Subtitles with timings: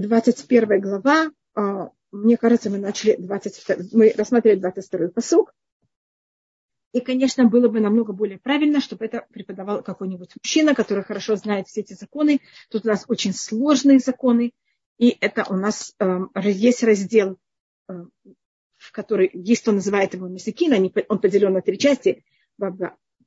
[0.00, 1.30] 21 глава.
[1.54, 5.54] А, мне кажется, мы начали 22, мы рассмотрели 22 посок.
[6.92, 11.68] И, конечно, было бы намного более правильно, чтобы это преподавал какой-нибудь мужчина, который хорошо знает
[11.68, 12.40] все эти законы.
[12.70, 14.52] Тут у нас очень сложные законы.
[14.96, 17.36] И это у нас э, есть раздел,
[17.88, 17.92] э,
[18.76, 22.24] в который есть, он называет его Месикин, он поделен на три части.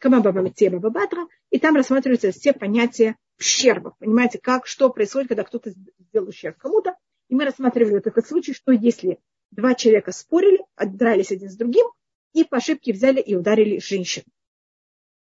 [0.01, 3.95] Камабаба Метеба Бабатра, и там рассматриваются все понятия ущерба.
[3.99, 6.95] Понимаете, как, что происходит, когда кто-то сделал ущерб кому-то.
[7.29, 9.19] И мы рассматривали вот этот случай, что если
[9.51, 11.85] два человека спорили, отдрались один с другим,
[12.33, 14.25] и по ошибке взяли и ударили женщину.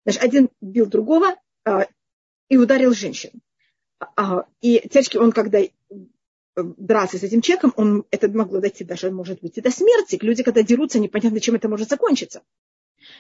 [0.06, 1.36] Значит, один бил другого
[1.66, 1.88] а,
[2.48, 3.40] и ударил женщину.
[4.16, 5.70] А, и теперь он, когда э,
[6.56, 10.20] дрался с этим человеком, он, это могло дойти даже, может быть, и до смерти.
[10.22, 12.44] Люди, когда дерутся, непонятно, чем это может закончиться.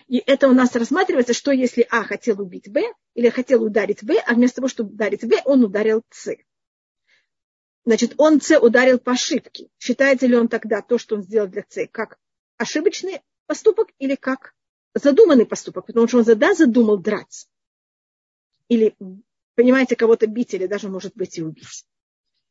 [0.08, 4.22] И это у нас рассматривается, что если А хотел убить Б, или хотел ударить Б,
[4.26, 6.35] а вместо того, чтобы ударить Б, он ударил С.
[7.85, 9.70] Значит, он С ударил по ошибке.
[9.80, 12.18] Считается ли он тогда то, что он сделал для С, как
[12.57, 14.54] ошибочный поступок или как
[14.93, 15.85] задуманный поступок?
[15.85, 17.48] Потому что он тогда задумал драться.
[18.68, 18.96] Или,
[19.55, 21.85] понимаете, кого-то бить, или даже, может быть, и убить.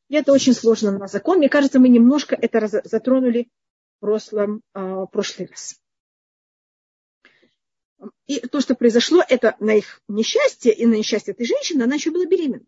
[0.08, 1.38] И это очень сложно на закон.
[1.38, 3.48] Мне кажется, мы немножко это затронули
[3.96, 5.80] в прошлом, э, прошлый раз.
[8.26, 12.10] И то, что произошло, это на их несчастье и на несчастье этой женщины, она еще
[12.10, 12.66] была беременна.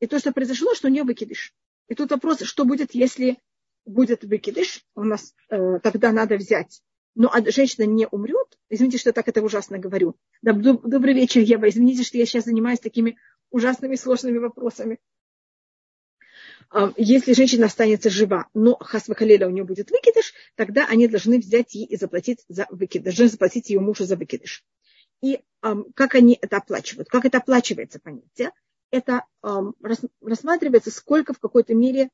[0.00, 1.54] И то, что произошло, что у нее выкидыш.
[1.88, 3.38] И тут вопрос, что будет, если
[3.84, 6.82] будет выкидыш, у нас э, тогда надо взять.
[7.14, 8.58] Но а женщина не умрет.
[8.68, 10.16] Извините, что я так это ужасно говорю.
[10.42, 11.68] Добрый вечер, Ева.
[11.68, 13.18] Извините, что я сейчас занимаюсь такими
[13.50, 15.00] ужасными сложными вопросами
[16.96, 21.84] если женщина останется жива, но хасвахалеля у нее будет выкидыш, тогда они должны взять ей
[21.84, 24.64] и заплатить за выкидыш, должны заплатить ее мужу за выкидыш.
[25.20, 25.40] И
[25.94, 27.08] как они это оплачивают?
[27.08, 28.52] Как это оплачивается, понятие?
[28.90, 32.08] Это рассматривается, сколько в какой-то мере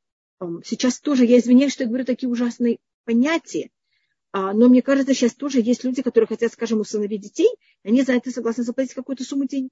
[0.64, 3.70] сейчас тоже, я извиняюсь, что я говорю такие ужасные понятия,
[4.32, 7.48] а, но мне кажется, сейчас тоже есть люди, которые хотят, скажем, усыновить детей,
[7.82, 9.70] они за это согласны заплатить какую-то сумму денег.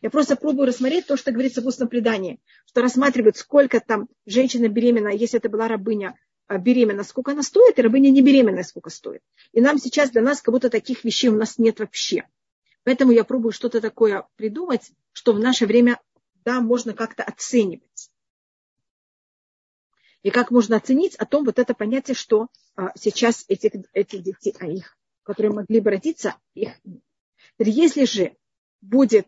[0.00, 4.68] Я просто пробую рассмотреть то, что говорится в устном предании, что рассматривают, сколько там женщина
[4.68, 6.16] беременна, если это была рабыня
[6.46, 9.22] а, беременна, сколько она стоит, и рабыня не беременная, сколько стоит.
[9.52, 12.26] И нам сейчас, для нас, как будто таких вещей у нас нет вообще.
[12.84, 16.00] Поэтому я пробую что-то такое придумать, что в наше время,
[16.44, 18.10] да, можно как-то оценивать.
[20.22, 24.54] И как можно оценить о том вот это понятие, что а, сейчас этих, этих детей,
[24.58, 27.02] а их, которые могли бы родиться, их нет.
[27.58, 28.36] Если же
[28.80, 29.26] будет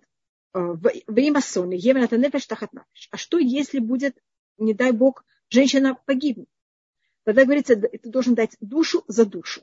[0.54, 2.70] время соны, евната нефеш тахат
[3.10, 4.16] А что, если будет,
[4.56, 6.48] не дай бог, женщина погибнет?
[7.24, 9.62] Тогда говорится, ты должен дать душу за душу.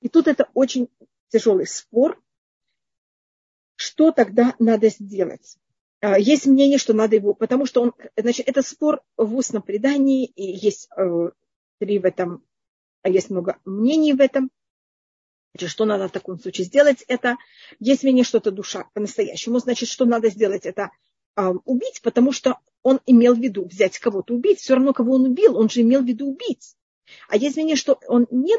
[0.00, 0.88] И тут это очень
[1.28, 2.20] тяжелый спор.
[3.76, 5.58] Что тогда надо сделать?
[6.00, 10.24] А, есть мнение, что надо его, потому что он, значит, это спор в устном предании,
[10.24, 11.30] и есть э,
[11.78, 12.44] три в этом,
[13.02, 14.50] а есть много мнений в этом.
[15.58, 17.04] Что надо в таком случае сделать?
[17.08, 17.36] Это,
[17.78, 19.58] есть мнение, что это душа по-настоящему.
[19.58, 20.64] Значит, что надо сделать?
[20.64, 20.90] Это
[21.36, 24.60] э, убить, потому что он имел в виду взять кого-то убить.
[24.60, 26.74] Все равно, кого он убил, он же имел в виду убить.
[27.28, 28.54] А есть мнение, что он не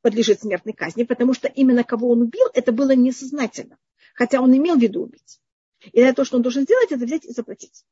[0.00, 3.76] подлежит смертной казни, потому что именно кого он убил, это было несознательно.
[4.14, 5.40] Хотя он имел в виду убить.
[5.92, 7.84] И то, что он должен сделать, это взять и заплатить.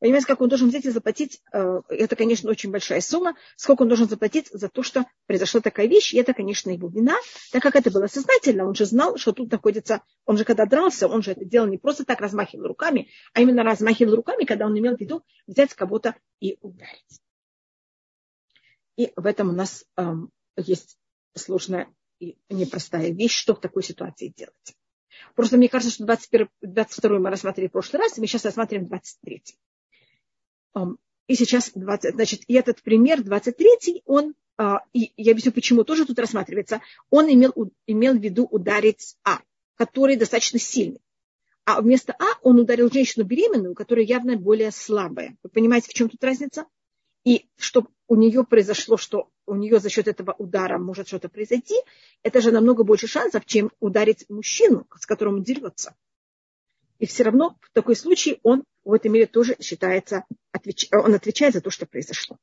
[0.00, 3.88] Понимаете, как он должен взять и заплатить, э, это, конечно, очень большая сумма, сколько он
[3.88, 7.16] должен заплатить за то, что произошла такая вещь, и это, конечно, его вина,
[7.50, 11.08] так как это было сознательно, он же знал, что тут находится, он же когда дрался,
[11.08, 14.78] он же это делал не просто так размахивал руками, а именно размахивал руками, когда он
[14.78, 17.20] имел в виду взять кого-то и ударить.
[18.96, 20.96] И в этом у нас эм, есть
[21.34, 21.88] сложная
[22.20, 24.76] и непростая вещь, что в такой ситуации делать.
[25.34, 28.88] Просто мне кажется, что 21, 22 мы рассматривали в прошлый раз, и мы сейчас рассматриваем
[28.88, 29.42] 23.
[31.26, 36.06] И сейчас 20, значит, и этот пример 23, он, а, и я объясню, почему тоже
[36.06, 36.80] тут рассматривается,
[37.10, 37.52] он имел,
[37.86, 39.40] имел в виду ударить А,
[39.76, 41.02] который достаточно сильный.
[41.66, 45.36] А вместо А он ударил женщину беременную, которая явно более слабая.
[45.42, 46.64] Вы понимаете, в чем тут разница?
[47.24, 51.74] И чтобы у нее произошло, что у нее за счет этого удара может что-то произойти,
[52.22, 55.94] это же намного больше шансов, чем ударить мужчину, с которым он дерется.
[56.98, 60.88] И все равно в такой случай он в этом мире тоже считается, отвеч...
[60.92, 62.38] он отвечает за то, что произошло.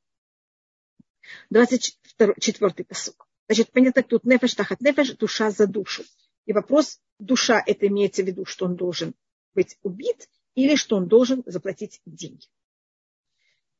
[1.52, 3.28] 24-й посук.
[3.48, 6.04] Значит, понятно, тут нефеш тахат нефеш, душа за душу.
[6.46, 9.14] И вопрос, душа, это имеется в виду, что он должен
[9.54, 12.46] быть убит или что он должен заплатить деньги.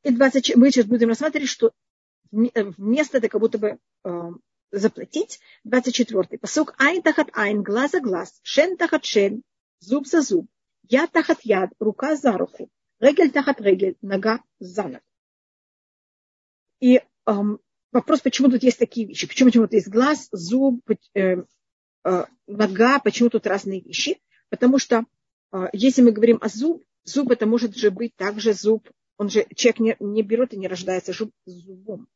[0.02, 1.72] И 20, мы сейчас будем рассматривать, что
[2.30, 4.10] вместо это как будто бы э,
[4.72, 5.40] заплатить.
[5.66, 6.74] 24-й посук.
[6.78, 9.42] Айн тахат айн, глаз за глаз, шен тахат шен,
[9.80, 10.48] зуб за зуб.
[10.88, 12.70] Я тахат яд, рука за руку.
[13.00, 15.04] Регель тахат регель, нога за ногу.
[16.80, 17.60] И эм,
[17.92, 19.26] вопрос, почему тут есть такие вещи?
[19.26, 20.82] Почему, почему тут есть глаз, зуб,
[21.14, 21.36] э,
[22.04, 24.20] э, нога, почему тут разные вещи?
[24.48, 25.04] Потому что
[25.52, 29.46] э, если мы говорим о зуб, зуб это может же быть также зуб, он же,
[29.54, 32.08] человек не, не берет и не рождается зуб, зубом.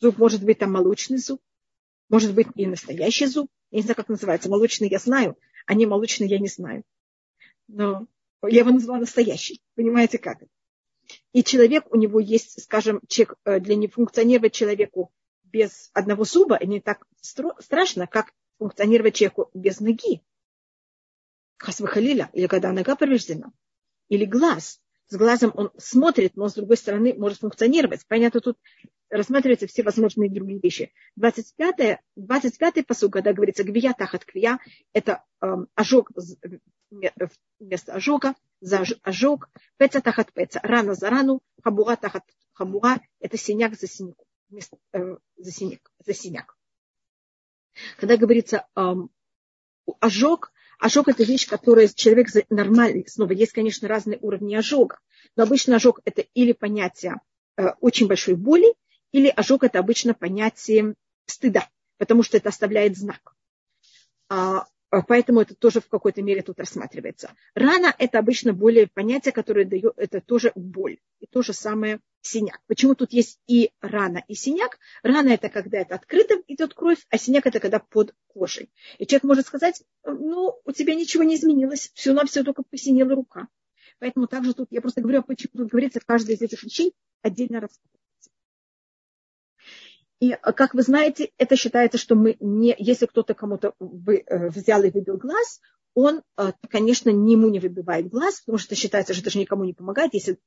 [0.00, 1.40] Зуб может быть там молочный зуб,
[2.08, 3.50] может быть и настоящий зуб.
[3.70, 4.48] Я не знаю, как называется.
[4.48, 5.36] Молочный я знаю,
[5.68, 6.82] а не молочный я не знаю.
[7.68, 8.06] Но
[8.42, 9.62] я его назвала настоящий.
[9.74, 10.50] Понимаете, как это?
[11.32, 15.12] И человек, у него есть, скажем, человек, э, для не функционировать человеку
[15.44, 20.22] без одного зуба, не так страшно, как функционировать человеку без ноги.
[21.58, 23.52] Хасвахалиля, или когда нога повреждена,
[24.08, 24.80] или глаз.
[25.08, 28.06] С глазом он смотрит, но с другой стороны может функционировать.
[28.06, 28.58] Понятно, тут
[29.08, 30.92] рассматриваются все возможные другие вещи.
[31.18, 34.58] 25-й 25 посуд, когда говорится гвия тахат квия,
[34.92, 36.10] это э, ожог
[36.90, 43.78] вместо ожога, за ожог, пеца тахат пеца, рана за рану, хабура тахат хабура, это синяк
[43.78, 44.18] за синяк,
[44.50, 46.54] вместо, э, за синяк, за синяк.
[47.96, 48.94] Когда говорится э,
[50.00, 54.98] ожог, ожог это вещь, которая человек нормальный, снова есть, конечно, разные уровни ожога,
[55.36, 57.16] но обычно ожог это или понятие
[57.56, 58.74] э, очень большой боли,
[59.12, 60.94] или ожог это обычно понятие
[61.26, 63.34] стыда, потому что это оставляет знак.
[64.90, 67.32] А, а, поэтому это тоже в какой-то мере тут рассматривается.
[67.54, 70.98] Рана– это обычно более понятие, которое дает, это тоже боль.
[71.20, 72.60] И то же самое синяк.
[72.66, 74.78] Почему тут есть и рана, и синяк?
[75.02, 78.70] Рана– это когда это открыто идет кровь, а синяк– это когда под кожей.
[78.98, 83.14] И человек может сказать, ну, у тебя ничего не изменилось, все на все только посинела
[83.14, 83.48] рука.
[83.98, 88.07] Поэтому также тут, я просто говорю, почему тут говорится, каждая из этих вещей отдельно рассматривается.
[90.20, 94.82] И, э, как вы знаете, это считается, что мы не, если кто-то кому-то э, взял
[94.82, 95.60] и выбил глаз,
[95.94, 99.74] он, э, конечно, ему не выбивает глаз, потому что считается, что это же никому не
[99.74, 100.38] помогает, если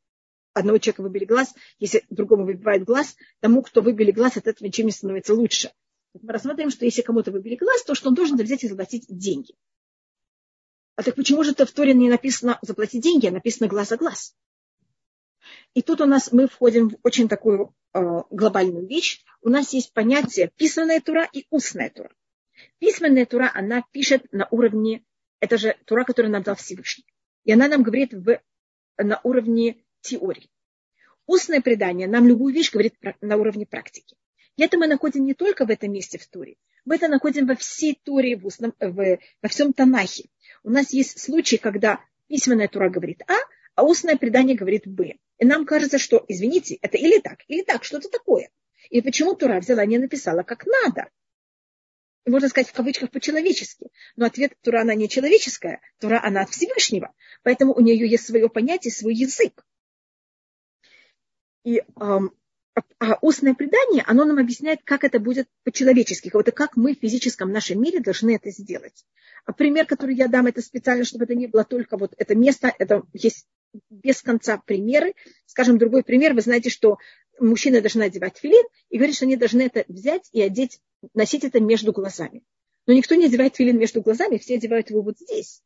[0.54, 4.86] одного человека выбили глаз, если другому выбивает глаз, тому, кто выбили глаз, от этого ничем
[4.88, 5.72] не становится лучше.
[6.14, 9.56] Мы рассматриваем, что если кому-то выбили глаз, то что он должен взять и заплатить деньги.
[10.96, 13.98] А так почему же это в Торе не написано заплатить деньги, а написано глаз за
[13.98, 14.36] глаз?
[15.74, 19.24] И тут у нас мы входим в очень такую глобальную вещь.
[19.42, 22.12] У нас есть понятие писанная тура и устная тура.
[22.80, 25.04] Письменная тура, она пишет на уровне,
[25.40, 27.06] это же тура, которую нам дал Всевышний.
[27.44, 28.40] И она нам говорит в,
[28.98, 30.50] на уровне теории.
[31.26, 34.16] Устное предание нам любую вещь говорит на уровне практики.
[34.58, 36.56] И это мы находим не только в этом месте в Туре.
[36.86, 40.30] Мы это находим во всей Туре, в устном, в, во всем Танахе.
[40.64, 43.36] У нас есть случаи, когда письменная Тура говорит А,
[43.76, 45.16] а устное предание говорит Б.
[45.42, 48.52] И нам кажется, что, извините, это или так, или так, что-то такое.
[48.92, 51.10] И почему Тура взяла, не написала как надо?
[52.28, 53.88] Можно сказать в кавычках по-человечески.
[54.16, 55.82] Но ответ Тура, она не человеческая.
[56.00, 57.12] Тура, она от Всевышнего.
[57.42, 59.66] Поэтому у нее есть свое понятие, свой язык.
[61.64, 62.38] И эм,
[63.22, 67.82] устное предание, оно нам объясняет, как это будет по-человечески, вот как мы в физическом нашем
[67.82, 69.06] мире должны это сделать.
[69.46, 72.74] А пример, который я дам, это специально, чтобы это не было только вот это место,
[72.78, 73.48] это есть
[73.90, 75.14] без конца примеры.
[75.46, 76.34] Скажем, другой пример.
[76.34, 76.98] Вы знаете, что
[77.40, 80.80] мужчины должны одевать филин и говорит, что они должны это взять и одеть,
[81.14, 82.44] носить это между глазами.
[82.88, 85.62] Но никто не одевает филин между глазами, все одевают его вот здесь.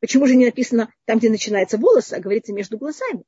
[0.00, 3.24] Почему же не написано там, где начинается волос, а говорится между глазами?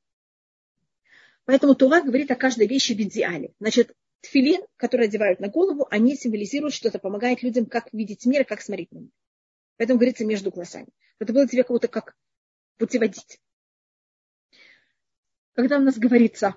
[1.45, 3.53] Поэтому Тура говорит о каждой вещи в идеале.
[3.59, 8.45] Значит, тфилин, который одевают на голову, они символизируют, что это помогает людям, как видеть мир,
[8.45, 9.11] как смотреть на мир.
[9.77, 10.87] Поэтому говорится между глазами.
[11.19, 12.15] Это было тебе кого-то как
[12.77, 13.39] путеводитель.
[15.53, 16.55] Когда у нас говорится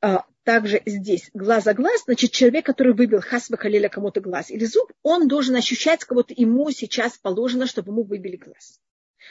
[0.00, 4.64] а, также здесь глаз за глаз, значит, человек, который выбил хасва халиля кому-то глаз или
[4.64, 8.80] зуб, он должен ощущать, кого-то ему сейчас положено, чтобы ему выбили глаз.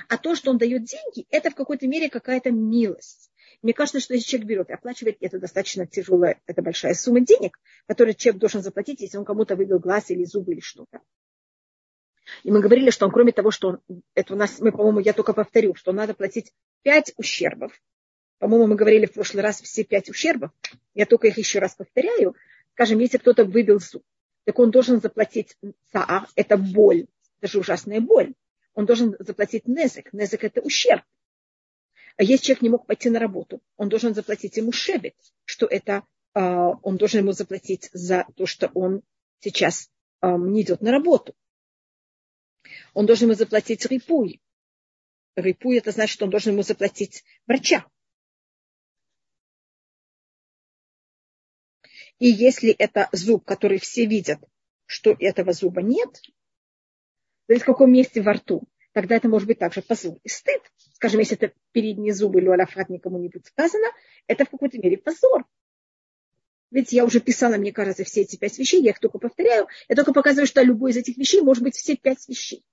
[0.10, 3.30] А то, что он дает деньги, это в какой-то мере какая-то милость.
[3.64, 7.60] Мне кажется, что если человек берет и оплачивает, это достаточно тяжелая, это большая сумма денег,
[7.88, 11.02] которую человек должен заплатить, если он кому-то выбил глаз или зубы или что-то.
[12.44, 15.14] И мы говорили, что он, кроме того, что он, это у нас, мы, по-моему, я
[15.14, 16.54] только повторю, что надо платить
[16.84, 17.72] пять ущербов,
[18.44, 20.52] по-моему, мы говорили в прошлый раз все пять ущербов.
[20.94, 22.36] Я только их еще раз повторяю.
[22.74, 24.04] Скажем, если кто-то выбил зуб,
[24.44, 25.56] так он должен заплатить
[25.94, 27.08] цаа, это боль,
[27.40, 28.34] это же ужасная боль.
[28.74, 30.12] Он должен заплатить незек.
[30.12, 31.04] Незек– это ущерб.
[32.18, 35.16] А если человек не мог пойти на работу, он должен заплатить ему шебет,
[35.46, 36.04] что это
[36.34, 39.02] а, он должен ему заплатить за то, что он
[39.40, 39.90] сейчас
[40.22, 41.36] не идет на работу.
[42.94, 44.42] Он должен ему заплатить рипуй.
[45.36, 47.86] Рипуй это значит, что он должен ему заплатить врача.
[52.20, 54.40] И если это зуб, который все видят,
[54.86, 56.22] что этого зуба нет,
[57.48, 58.64] то есть в каком месте во рту.
[58.94, 60.62] тогда это может быть также позор и стыд.
[61.04, 63.88] Скажем, если это передние зубы или аляфрат никому не будет сказано,
[64.28, 65.44] это в какой-то мере позор.
[66.72, 69.68] Ведь я уже писала, мне кажется, все эти пять вещей, я их только повторяю.
[69.90, 72.64] Я только показываю, что любой из этих вещей может быть все пять вещей.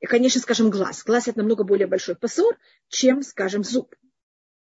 [0.00, 1.04] И, конечно, скажем, глаз.
[1.04, 2.56] Глаз– это намного более большой позор,
[2.88, 3.94] чем, скажем, зуб.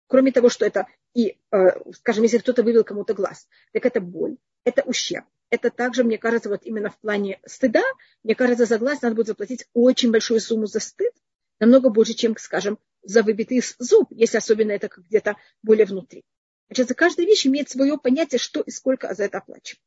[0.07, 1.57] Кроме того, что это и, э,
[1.91, 5.25] скажем, если кто-то вывел кому-то глаз, так это боль, это ущерб.
[5.49, 7.83] Это также, мне кажется, вот именно в плане стыда,
[8.23, 11.11] мне кажется, за глаз надо будет заплатить очень большую сумму за стыд,
[11.59, 16.23] намного больше, чем, скажем, за выбитый зуб, если особенно это где-то более внутри.
[16.67, 19.81] Значит, за каждая вещь имеет свое понятие, что и сколько за это оплачивать.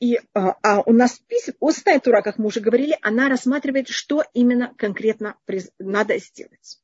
[0.00, 1.22] И а, а у нас
[1.60, 5.38] устная тура, как мы уже говорили, она рассматривает, что именно конкретно
[5.78, 6.80] надо сделать.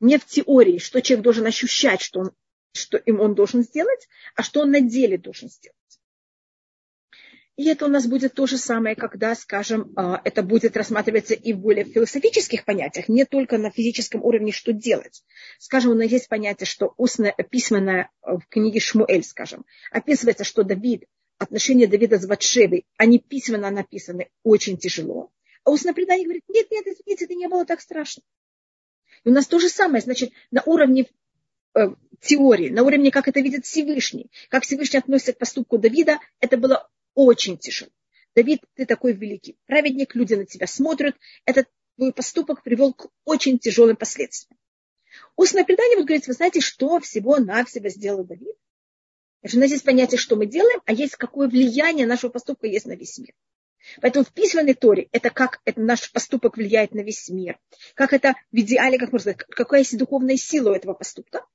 [0.00, 2.32] Не в теории, что человек должен ощущать, что, он,
[2.72, 5.76] что им он должен сделать, а что он на деле должен сделать.
[7.56, 11.52] И это у нас будет то же самое, когда, скажем, а, это будет рассматриваться и
[11.52, 15.22] в более философических понятиях, не только на физическом уровне, что делать.
[15.60, 21.04] Скажем, у нас есть понятие, что устное, письменное в книге Шмуэль, скажем, описывается, что Давид,
[21.38, 25.30] отношения Давида с Батшевой, они письменно написаны очень тяжело.
[25.62, 28.24] А устное предание говорит, нет, нет, извините, это не было так страшно.
[29.22, 31.06] И у нас то же самое, значит, на уровне
[31.74, 31.86] э,
[32.20, 36.90] теории, на уровне, как это видит Всевышний, как Всевышний относится к поступку Давида, это было
[37.14, 37.90] очень тяжело.
[38.34, 41.16] Давид, ты такой великий праведник, люди на тебя смотрят.
[41.44, 44.58] Этот твой поступок привел к очень тяжелым последствиям.
[45.36, 48.56] Устное предание вот говорит, вы знаете, что всего-навсего сделал Давид?
[49.40, 52.86] Значит, у нас есть понятие, что мы делаем, а есть какое влияние нашего поступка есть
[52.86, 53.34] на весь мир.
[54.00, 57.58] Поэтому в письменной торе это как это наш поступок влияет на весь мир,
[57.94, 61.46] как это в идеале, как можно сказать, какая есть духовная сила у этого поступка.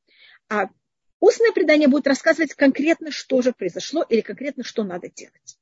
[0.47, 0.69] А
[1.19, 5.57] Устное предание будет рассказывать конкретно, что же произошло или конкретно, что надо делать.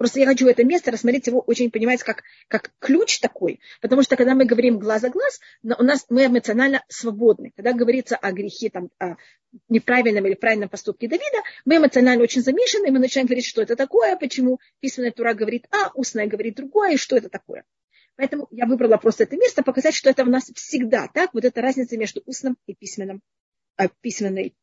[0.00, 3.60] Просто я хочу это место рассмотреть его очень, понимаете, как, как ключ такой.
[3.82, 7.52] Потому что когда мы говорим глаз за глаз, у нас мы эмоционально свободны.
[7.54, 9.16] Когда говорится о грехе, там, о
[9.68, 13.76] неправильном или правильном поступке Давида, мы эмоционально очень замешаны, и мы начинаем говорить, что это
[13.76, 17.64] такое, почему письменная тура говорит А, устная говорит другое, и что это такое.
[18.16, 21.60] Поэтому я выбрала просто это место, показать, что это у нас всегда так, вот эта
[21.60, 23.20] разница между устным и письменным,
[23.76, 24.54] э, письменной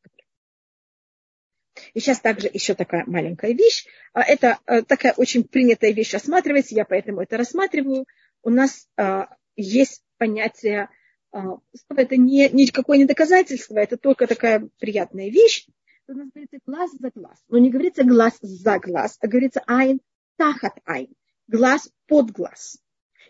[1.94, 3.86] и сейчас также еще такая маленькая вещь.
[4.14, 8.06] А, это э, такая очень принятая вещь рассматривать, я поэтому это рассматриваю.
[8.44, 10.90] У нас а, есть понятие,
[11.32, 11.58] а,
[11.96, 15.68] это не, никакое не доказательство, это только такая приятная вещь.
[16.08, 17.44] У нас говорится глаз за глаз.
[17.50, 20.00] Но не говорится глаз за глаз, а говорится айн
[20.38, 21.14] тахат айн.
[21.48, 22.82] Глаз под глаз.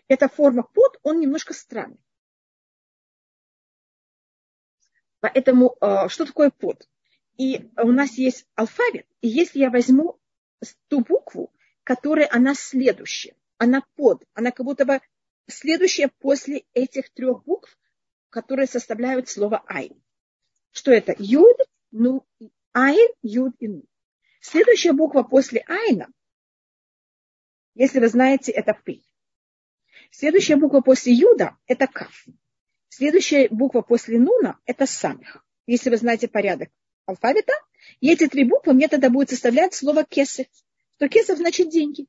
[0.06, 2.00] Эта форма под, он немножко странный.
[5.20, 5.76] Поэтому
[6.08, 6.88] что такое под?
[7.38, 9.06] И у нас есть алфавит.
[9.20, 10.18] И если я возьму
[10.88, 11.52] ту букву,
[11.84, 15.00] которая она следующая, она под, она как будто бы
[15.46, 17.78] следующая после этих трех букв,
[18.28, 20.02] которые составляют слово айн.
[20.72, 21.14] Что это?
[21.18, 21.56] Юд,
[21.92, 22.26] ну,
[22.72, 23.84] айн, юд и ну.
[24.40, 26.08] Следующая буква после айна,
[27.74, 29.04] если вы знаете, это пи.
[30.10, 32.26] Следующая буква после юда– это каф.
[32.88, 35.46] Следующая буква после нуна– это самих.
[35.66, 36.70] Если вы знаете порядок
[37.08, 37.52] алфавита,
[38.00, 40.46] и эти три буквы мне тогда будет составлять слово кесов.
[40.96, 42.06] Что кесов значит деньги.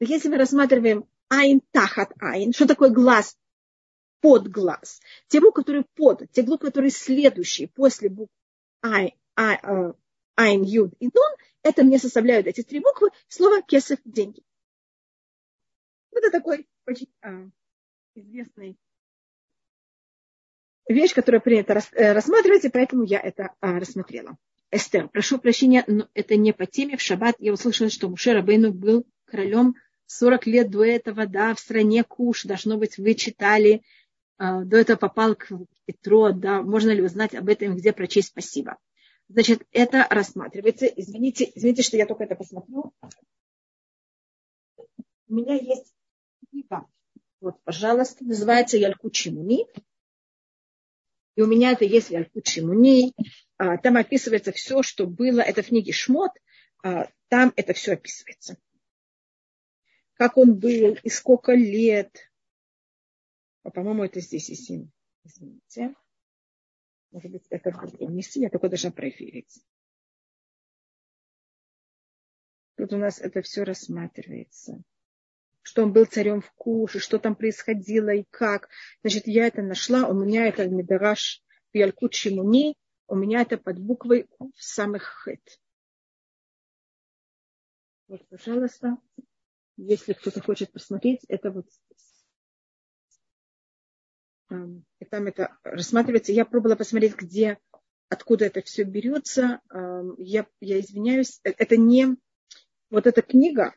[0.00, 3.36] Если мы рассматриваем айн тахат айн, что такое глаз
[4.20, 8.32] под глаз, те буквы, которые под, те буквы, которые следующие после букв
[8.82, 9.92] айн, э,
[10.36, 14.42] айн, юд и дон, это мне составляют эти три буквы слово кесов деньги.
[16.12, 17.48] Вот это такой очень а,
[18.14, 18.76] известный
[20.88, 24.36] вещь, которую принято э, рассматривать, и поэтому я это а, рассмотрела.
[24.70, 26.96] Эстер, прошу прощения, но это не по теме.
[26.96, 29.76] В шаббат я услышала, что Муше Рабейну был королем
[30.06, 33.82] 40 лет до этого, да, в стране Куш, должно быть, вы читали,
[34.38, 35.50] а, до этого попал к
[35.84, 38.76] Петро, да, можно ли узнать об этом, где прочесть спасибо.
[39.28, 40.86] Значит, это рассматривается.
[40.86, 42.92] Извините, извините, что я только это посмотрю.
[45.28, 45.92] У меня есть
[46.50, 46.86] книга.
[47.40, 49.66] Вот, пожалуйста, называется Яльку Чимуни.
[51.38, 53.14] И у меня это есть Ялькут Шимуни.
[53.58, 55.38] А, там описывается все, что было.
[55.38, 56.32] Это в книге Шмот.
[56.82, 58.58] А, там это все описывается.
[60.14, 62.28] Как он был и сколько лет.
[63.62, 64.90] А, по-моему, это здесь и семь.
[65.22, 65.94] Извините.
[67.12, 68.40] Может быть, это другом месте.
[68.40, 69.64] Я только должна проверить.
[72.76, 74.82] Тут у нас это все рассматривается
[75.68, 78.70] что он был царем в Куше, что там происходило и как.
[79.02, 81.42] Значит, я это нашла, у меня это Медараш
[81.74, 82.74] Ялкут Шимуни,
[83.06, 85.60] у меня это под буквой в самых хэт.
[88.06, 88.96] Вот, пожалуйста,
[89.76, 91.66] если кто-то хочет посмотреть, это вот
[94.48, 96.32] эм, и там это рассматривается.
[96.32, 97.58] Я пробовала посмотреть, где,
[98.08, 99.60] откуда это все берется.
[99.68, 102.16] Эм, я, я извиняюсь, э, это не
[102.88, 103.74] вот эта книга,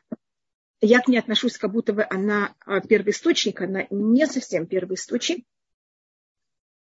[0.82, 5.46] я к ней отношусь, как будто бы она а, первоисточник, она не совсем первоисточник.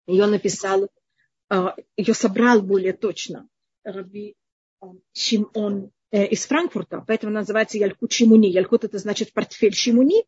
[0.06, 0.88] Ее написал,
[1.50, 3.48] а, ее собрал более точно
[3.82, 4.36] Раби
[4.80, 8.46] а, Шимон э, из Франкфурта, поэтому называется Ялькут Шимуни.
[8.46, 10.24] Ялькут это значит портфель Шимуни.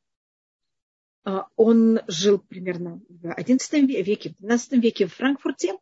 [1.55, 5.75] Он жил примерно в XI веке, в XII веке в Франкфурте,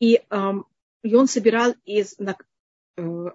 [0.00, 0.22] и,
[1.02, 2.16] и он собирал из,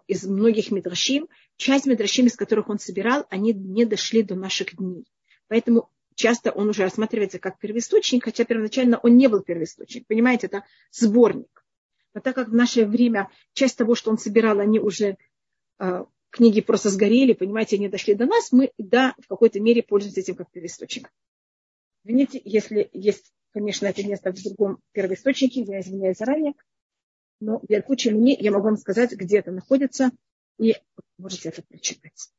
[0.07, 1.27] из многих мидрашим
[1.57, 5.05] часть медращим, из которых он собирал, они не дошли до наших дней.
[5.47, 10.07] Поэтому часто он уже рассматривается как первоисточник, хотя первоначально он не был первоисточник.
[10.07, 11.63] Понимаете, это сборник.
[12.13, 15.17] Но так как в наше время часть того, что он собирал, они уже
[15.79, 20.21] э, книги просто сгорели, понимаете, они дошли до нас, мы, да, в какой-то мере пользуемся
[20.21, 21.11] этим как первоисточник.
[22.03, 26.53] Извините, если есть, конечно, это место в другом первоисточнике, я извиняюсь заранее,
[27.41, 30.11] но в Яркуче мне я могу вам сказать, где это находится,
[30.57, 30.75] и
[31.17, 32.31] можете это прочитать.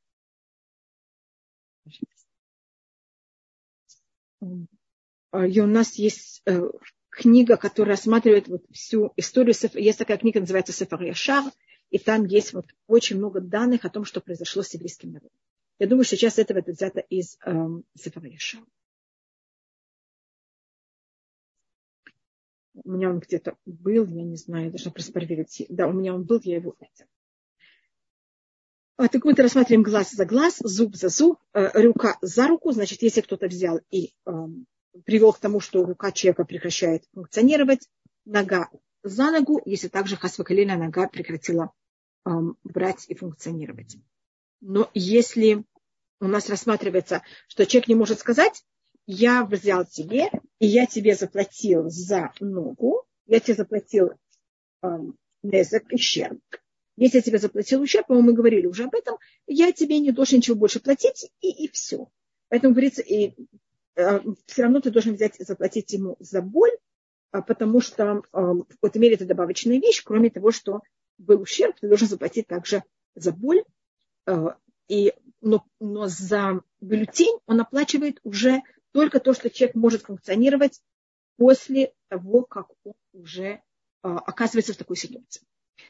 [4.41, 6.63] И у нас есть э,
[7.11, 9.55] книга, которая рассматривает вот всю историю.
[9.75, 11.45] Есть такая книга, называется Сефар Яшар,
[11.91, 15.37] и там есть вот очень много данных о том, что произошло с еврейским народом.
[15.79, 18.63] Я думаю, что сейчас этого это взято из эм, Сефар Яшар.
[22.75, 25.67] У меня он где-то был, я не знаю, я должна просто проверить.
[25.69, 27.09] Да, у меня он был, я его видела.
[28.97, 32.73] А, так мы рассматриваем глаз за глаз, зуб за зуб, э, рука за руку.
[32.73, 34.31] Значит, если кто-то взял и э,
[35.05, 37.89] привел к тому, что рука человека прекращает функционировать,
[38.25, 38.71] нога
[39.03, 41.73] за ногу, если также хасвакалина нога прекратила
[42.25, 42.31] э,
[42.65, 43.97] брать и функционировать.
[44.61, 45.65] Но если
[46.21, 48.65] у нас рассматривается, что человек не может сказать,
[49.07, 54.13] я взял тебе, и я тебе заплатил за ногу, я тебе заплатил
[54.83, 54.89] э,
[55.43, 56.41] незак, ущерб,
[56.97, 60.57] если я тебе заплатил ущерб, мы говорили уже об этом, я тебе не должен ничего
[60.57, 62.09] больше платить, и, и все.
[62.49, 63.35] Поэтому говорится, и
[63.97, 66.71] э, все равно ты должен взять и заплатить ему за боль,
[67.31, 70.83] а, потому что э, в какой-то мере это добавочная вещь, кроме того, что
[71.17, 72.83] был ущерб, ты должен заплатить также
[73.15, 73.65] за боль.
[74.27, 74.49] Э,
[74.89, 78.61] и, но, но за бюллетень он оплачивает уже
[78.93, 80.81] только то, что человек может функционировать
[81.37, 83.61] после того, как он уже э,
[84.03, 85.43] оказывается в такой ситуации.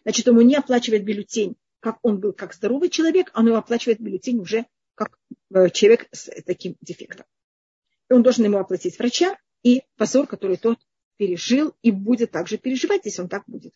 [0.03, 4.01] Значит, ему не оплачивает бюллетень, как он был как здоровый человек, а он ему оплачивает
[4.01, 5.19] бюллетень уже как
[5.55, 7.27] э, человек с таким дефектом.
[8.09, 10.79] И он должен ему оплатить врача и позор, который тот
[11.17, 13.75] пережил и будет также переживать, если он так будет.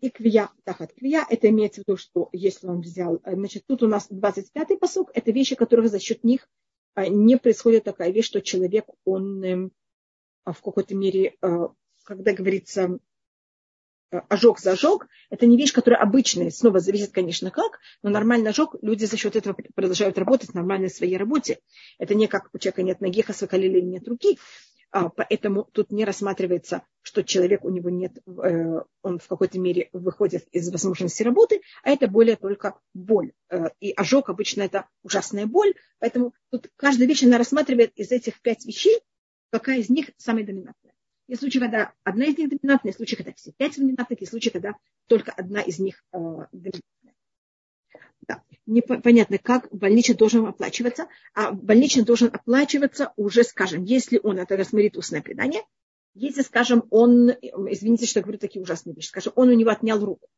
[0.00, 3.82] И квия, тахат квия, это имеется в виду, что если он взял, э, значит, тут
[3.82, 6.48] у нас 25-й посок, это вещи, которые за счет них
[6.94, 9.72] э, не происходит такая вещь, что человек, он эм,
[10.44, 11.36] в какой-то мере,
[12.04, 12.98] когда говорится,
[14.14, 18.50] Э, ожог за ожог, это не вещь, которая обычная, снова зависит, конечно, как, но нормальный
[18.50, 21.58] ожог, люди за счет этого продолжают работать в нормальной своей работе.
[21.98, 24.73] Это не как у человека нет ноги, хасвакалили нет руки, а,
[25.16, 30.46] поэтому тут не рассматривается, что человек, у него нет, э, он в какой-то мере выходит
[30.52, 33.32] из возможности работы, а это более только боль.
[33.50, 38.40] Э, и ожог обычно это ужасная боль, поэтому тут каждая вещь, она рассматривает из этих
[38.40, 39.00] пять вещей,
[39.50, 40.94] какая из них самая доминантная.
[41.26, 44.50] Есть случаи, когда одна из них доминантная, есть случаи, когда все пять доминантных, есть случаи,
[44.50, 44.74] когда
[45.08, 46.18] только одна из них э,
[46.52, 47.03] доминантная.
[48.66, 54.96] Непонятно, как больничный должен оплачиваться, а больничный должен оплачиваться уже, скажем, если он, это рассмотрит
[54.96, 55.62] устное предание,
[56.14, 60.02] если, скажем, он, извините, что я говорю такие ужасные вещи, скажем, он у него отнял
[60.02, 60.28] руку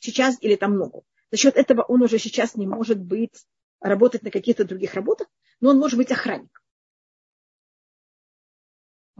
[0.00, 1.04] сейчас или там ногу.
[1.30, 3.46] За счет этого он уже сейчас не может быть,
[3.80, 5.28] работать на каких-то других работах,
[5.60, 6.60] но он может быть охранник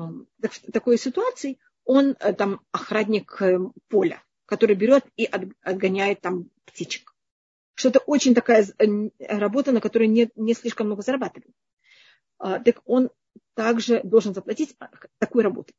[0.00, 3.58] в такой ситуации он э, там охранник э,
[3.88, 5.24] поля, который берет и
[5.62, 7.09] отгоняет там птичек.
[7.80, 11.54] Что-то очень такая э, работа, на которой не, не слишком много зарабатывает.
[12.36, 13.08] А, так он
[13.54, 15.72] также должен заплатить а, такую работу.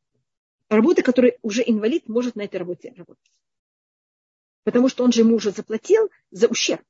[0.68, 3.32] Работы, которой уже инвалид может на этой работе работать.
[4.64, 6.82] Потому что он же ему уже заплатил за ущерб.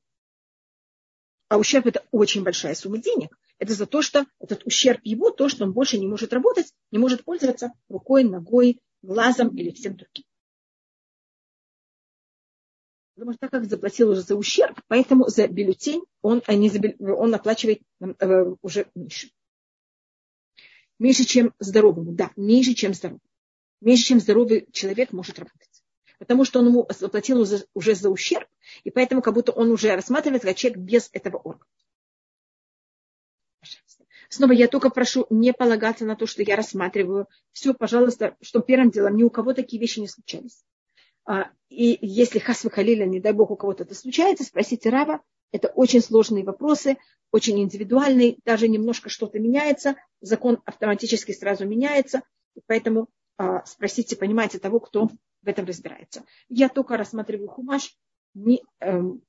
[1.49, 5.49] А ущерб это очень большая сумма денег это за то, что этот ущерб его, то,
[5.49, 10.23] что он больше не может работать, не может пользоваться рукой, ногой, глазом или всем другим.
[13.21, 16.79] Потому что так как заплатил уже за ущерб, поэтому за бюллетень он, а не за,
[16.99, 19.29] он оплачивает э, уже меньше.
[20.97, 23.21] Меньше, чем здоровому, да, меньше, чем здоровый.
[23.79, 25.83] Меньше, чем здоровый человек может работать.
[26.17, 28.47] потому что он ему заплатил уже, уже за ущерб,
[28.83, 31.69] и поэтому как будто он уже рассматривает как человек без этого органа.
[34.29, 37.27] Снова я только прошу не полагаться на то, что я рассматриваю.
[37.51, 40.63] Все, пожалуйста, что первым делом, ни у кого такие вещи не случались.
[41.25, 45.21] А, и если хас халиля, не дай бог, у кого-то это случается, спросите Рава.
[45.51, 46.97] Это очень сложные вопросы,
[47.31, 48.37] очень индивидуальные.
[48.45, 52.21] Даже немножко что-то меняется, закон автоматически сразу меняется.
[52.67, 55.07] Поэтому а, спросите, понимаете, того, кто
[55.41, 56.23] в этом разбирается.
[56.47, 57.95] Я только рассматриваю хумаш,
[58.33, 59.21] не, эм,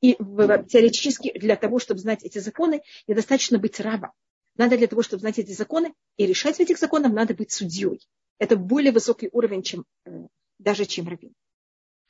[0.00, 4.12] и теоретически для того, чтобы знать эти законы, недостаточно быть рабом.
[4.56, 8.00] Надо для того, чтобы знать эти законы и решать в этих законах, надо быть судьей.
[8.38, 10.10] Это более высокий уровень, чем, э,
[10.58, 11.34] даже чем раввин.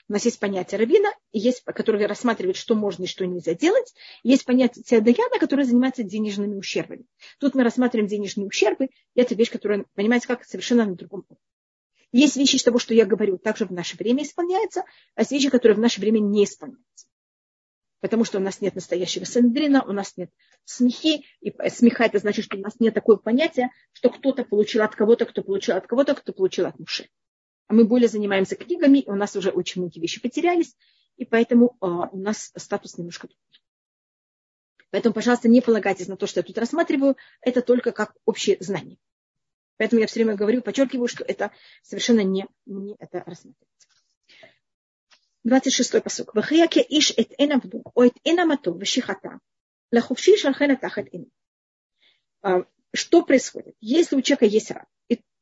[0.09, 3.93] У нас есть понятие равина, и есть, которое рассматривает, что можно и что нельзя делать.
[4.23, 7.07] Есть понятие даяна, которое занимается денежными ущербами.
[7.41, 11.43] Тут мы рассматриваем денежные ущербы, и это вещь, которая, понимаете, как совершенно на другом уровне.
[12.13, 14.85] Есть вещи из того, что я говорю, также в наше время исполняются,
[15.17, 17.07] а есть вещи, которые в наше время не исполняются
[18.01, 20.31] потому что у нас нет настоящего сандрина, у нас нет
[20.65, 24.95] смехи, и смеха это значит, что у нас нет такого понятия, что кто-то получил от
[24.95, 27.07] кого-то, кто получил от кого-то, кто получил от мужа.
[27.69, 30.77] А мы более занимаемся книгами, и у нас уже очень многие вещи потерялись,
[31.17, 33.43] и поэтому э, у нас статус немножко другой.
[34.91, 38.99] Поэтому, пожалуйста, не полагайтесь на то, что я тут рассматриваю, это только как общее знание.
[39.79, 41.51] Поэтому я все время говорю, подчеркиваю, что это
[41.83, 43.89] совершенно не, не это рассматривается.
[45.45, 46.35] 26 посук.
[46.35, 49.41] Вахияке иш эт энавду, о эт энамато, вешихата,
[49.93, 51.31] лахувши шархена тахат ин.
[52.95, 53.77] Что происходит?
[53.81, 54.87] Если у человека есть раб,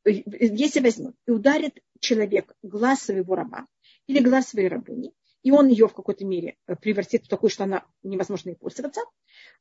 [0.04, 3.66] если возьмет и ударит человек глаз своего раба
[4.06, 5.12] или глаз своей рабыни,
[5.42, 9.02] и он ее в какой-то мере э, превратит в такую, что она невозможно ей пользоваться,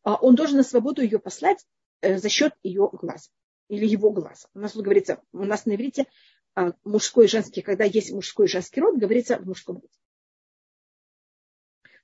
[0.03, 1.65] а, он должен на свободу ее послать
[2.01, 3.29] э, за счет ее глаза
[3.67, 4.47] или его глаза.
[4.53, 6.07] У нас тут говорится, у нас на иврите
[6.55, 9.89] а, мужской и женский, когда есть мужской и женский род, говорится в мужском роде.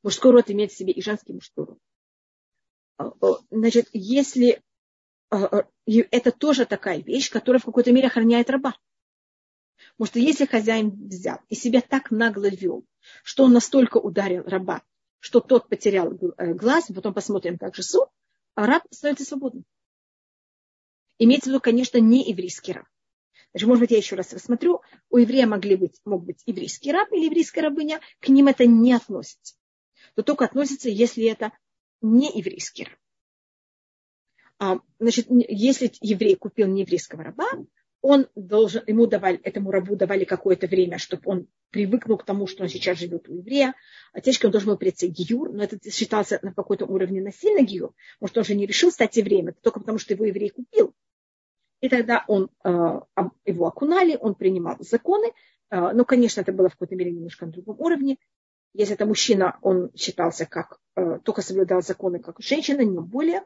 [0.04, 1.80] Мужской род имеет в себе и женский мужской род.
[2.97, 3.12] А,
[3.49, 4.62] значит, если
[5.30, 8.76] это тоже такая вещь, которая в какой-то мере охраняет раба.
[9.92, 12.86] Потому что если хозяин взял и себя так нагло вел,
[13.24, 14.82] что он настолько ударил раба,
[15.20, 18.10] что тот потерял э, глаз, потом посмотрим, как же суд,
[18.56, 19.65] а раб становится свободным.
[21.18, 22.86] Имеется в виду, конечно, не еврейский раб.
[23.52, 24.82] Значит, может быть, я еще раз рассмотрю.
[25.10, 28.00] У еврея могли быть, мог быть еврейский раб или еврейская рабыня.
[28.20, 29.56] К ним это не относится
[30.15, 31.52] то только относится, если это
[32.02, 32.98] не еврейский раб.
[34.60, 37.48] А, значит, если еврей купил нееврейского раба,
[38.02, 42.63] он должен, ему давали, этому рабу давали какое-то время, чтобы он привыкнул к тому, что
[42.63, 43.74] он сейчас живет у еврея.
[44.13, 47.93] А теперь он должен был прийти гиюр, но это считался на какой-то уровне насильно гиюр.
[48.19, 50.93] Может, он же не решил стать евреем, это только потому, что его еврей купил.
[51.82, 53.04] И тогда он, а,
[53.45, 55.32] его окунали, он принимал законы,
[55.69, 58.17] а, но, конечно, это было в какой-то мере немножко на другом уровне.
[58.74, 63.41] Если это мужчина, он считался как, э, только соблюдал законы как женщина, не более.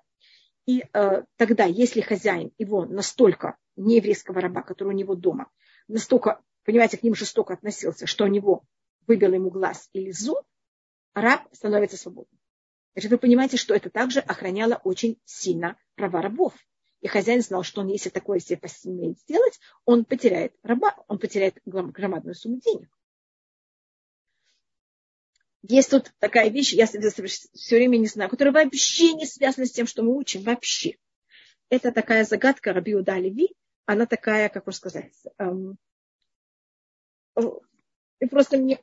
[0.65, 5.52] И э, тогда, если хозяин его настолько нееврейского раба, который у него дома,
[5.88, 8.63] настолько, понимаете, к ним жестоко относился, что у него
[9.08, 10.41] выбил ему глаз или зуб,
[11.13, 12.39] раб становится свободным.
[12.93, 16.54] Значит, вы понимаете, что это также охраняло очень сильно права рабов.
[17.02, 21.58] И хозяин знал, что он, если такое себе посмеет сделать, он потеряет раба, он потеряет
[21.65, 22.89] громадную сумму денег.
[25.63, 29.88] Есть тут такая вещь, я все время не знаю, которая вообще не связана с тем,
[29.88, 30.97] что мы учим, вообще.
[31.69, 35.78] Это такая загадка Раби Леви, она такая, как можно сказать, эм,
[38.19, 38.80] и просто мне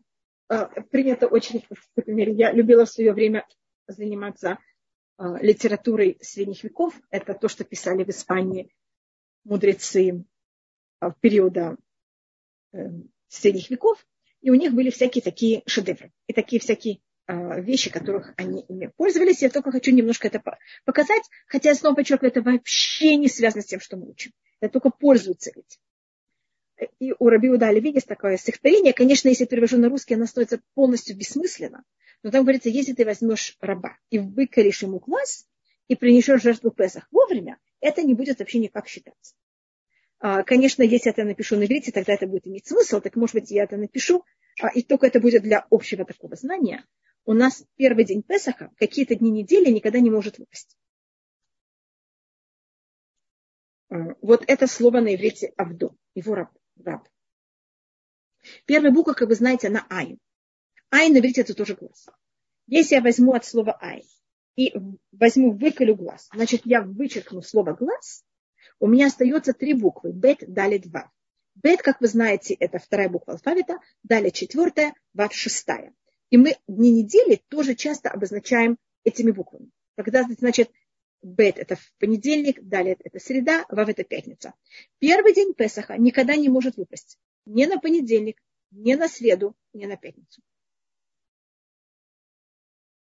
[0.48, 1.64] э, принято очень,
[1.96, 3.46] например, я любила в свое время
[3.86, 4.58] заниматься
[5.18, 6.94] э, литературой средних веков.
[7.10, 8.74] Это то, что писали в Испании
[9.44, 10.24] мудрецы
[11.00, 11.76] э, периода
[12.72, 12.90] э,
[13.28, 14.04] средних веков.
[14.40, 18.90] И у них были всякие такие шедевры и такие всякие а, вещи, которых они ими
[18.96, 19.42] пользовались.
[19.42, 20.42] Я только хочу немножко это
[20.84, 24.32] показать, хотя я снова подчеркиваю, это вообще не связано с тем, что мы учим.
[24.60, 26.88] Это только пользуются этим.
[26.98, 28.94] И у Раби Удали есть такое стихотворение.
[28.94, 31.84] Конечно, если перевожу на русский, оно становится полностью бессмысленно.
[32.22, 35.46] Но там говорится, если ты возьмешь раба и выкоришь ему глаз,
[35.90, 39.34] и принесешь жертву Песах вовремя, это не будет вообще никак считаться.
[40.20, 43.00] А, конечно, если я это напишу на иврите, тогда это будет иметь смысл.
[43.00, 44.24] Так, может быть, я это напишу,
[44.60, 46.86] а, и только это будет для общего такого знания.
[47.24, 50.76] У нас первый день Песаха, какие-то дни недели никогда не может выпасть.
[53.88, 56.50] А, вот это слово на иврите Авду, его раб.
[56.84, 57.08] раб.
[58.66, 60.18] Первая буква, как вы знаете, она Айн.
[60.90, 62.08] Айн на иврите это тоже глаз.
[62.66, 64.04] Если я возьму от слова Айн
[64.56, 64.74] и
[65.12, 68.22] возьму, выколю глаз, значит, я вычеркну слово глаз,
[68.80, 70.12] у меня остается три буквы.
[70.12, 71.12] Бет, далит, два.
[71.54, 75.94] Бет, как вы знаете, это вторая буква алфавита, далее четвертая, вав шестая.
[76.30, 79.70] И мы дни недели тоже часто обозначаем этими буквами.
[79.96, 80.70] Когда, значит,
[81.22, 84.54] Бет– это в понедельник, далее это среда, Вав– это пятница.
[84.98, 87.18] Первый день Песаха никогда не может выпасть.
[87.44, 90.40] Ни на понедельник, ни на среду, ни на пятницу.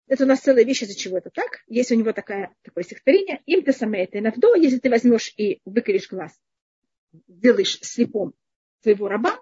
[0.08, 1.63] Это у нас целая вещь, из-за чего это так.
[1.67, 3.41] Есть у него такая, такое стихотворение.
[3.46, 6.32] Им ты сама это навдо, если ты возьмешь и выкоришь глаз,
[7.28, 8.34] сделаешь слепом
[8.82, 9.38] твоего раба,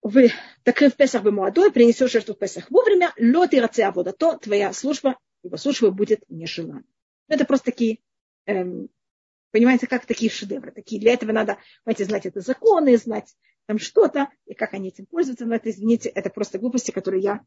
[0.00, 0.30] вы
[0.62, 4.38] так в Песах бы молодой, принесешь жертву в Песах вовремя, лед и раце вода, то
[4.38, 6.84] твоя служба, его служба будет нежеланна.
[7.28, 7.98] Это просто такие,
[8.46, 8.88] эм,
[9.50, 10.72] понимаете, как такие шедевры.
[10.72, 11.00] Такие.
[11.00, 13.34] Для этого надо, понимаете, знать это законы, знать
[13.66, 15.44] там что-то, и как они этим пользуются.
[15.44, 17.40] Но это, извините, это просто глупости, которые я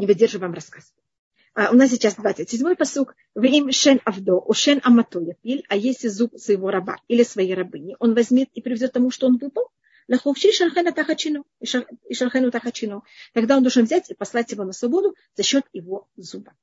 [0.00, 0.94] не выдерживаю вам рассказывать.
[1.54, 3.14] А, у нас сейчас 27-й посук.
[3.34, 7.54] В им шен авдо, у шен амато япиль, а если зуб своего раба или своей
[7.54, 9.68] рабыни, он возьмет и приведет тому, что он выпал,
[10.08, 13.04] лаховши шархена тахачину, и шархену тахачину.
[13.32, 16.54] Тогда он должен взять и послать его на свободу за счет его зуба.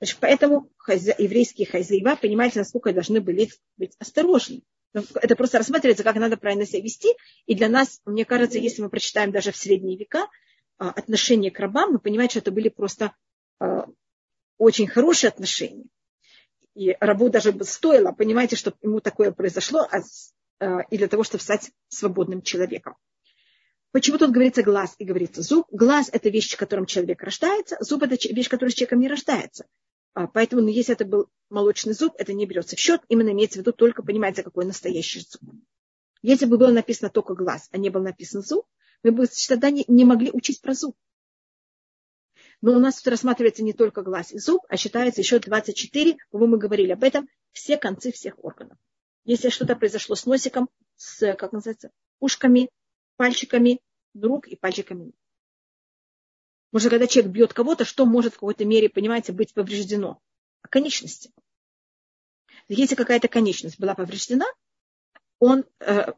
[0.00, 1.14] Значит, поэтому хозя...
[1.18, 4.62] еврейские хозяева, понимаете, насколько должны были быть осторожны.
[4.92, 7.08] Это просто рассматривается, как надо правильно себя вести.
[7.46, 10.26] И для нас, мне кажется, если мы прочитаем даже в средние века
[10.88, 13.14] отношение к рабам, мы понимаем, что это были просто
[13.58, 13.86] а,
[14.56, 15.84] очень хорошие отношения.
[16.74, 20.00] И рабу даже бы стоило, понимаете, чтобы ему такое произошло, а,
[20.60, 22.96] а, и для того, чтобы стать свободным человеком.
[23.92, 25.66] Почему тут говорится глаз и говорится зуб?
[25.70, 29.66] Глаз– это вещь, которым человек рождается, зуб– это вещь, которая с человеком не рождается.
[30.14, 33.58] А, поэтому, ну, если это был молочный зуб, это не берется в счет, именно имеется
[33.58, 35.42] в виду только, понимаете, какой настоящий зуб.
[36.22, 38.66] Если бы было написано только глаз, а не был написан зуб,
[39.02, 40.96] мы бы тогда не, не могли учить про зуб.
[42.60, 46.52] Но у нас тут рассматривается не только глаз и зуб, а считается еще 24, по-моему,
[46.52, 48.76] мы говорили об этом, все концы всех органов.
[49.24, 52.70] Если что-то произошло с носиком, с, как называется, ушками,
[53.16, 53.80] пальчиками
[54.14, 55.12] рук и пальчиками.
[56.72, 60.20] Может, когда человек бьет кого-то, что может в какой-то мере, понимаете, быть повреждено?
[60.62, 61.32] Конечности.
[62.68, 64.46] Если какая-то конечность была повреждена,
[65.38, 66.12] он э,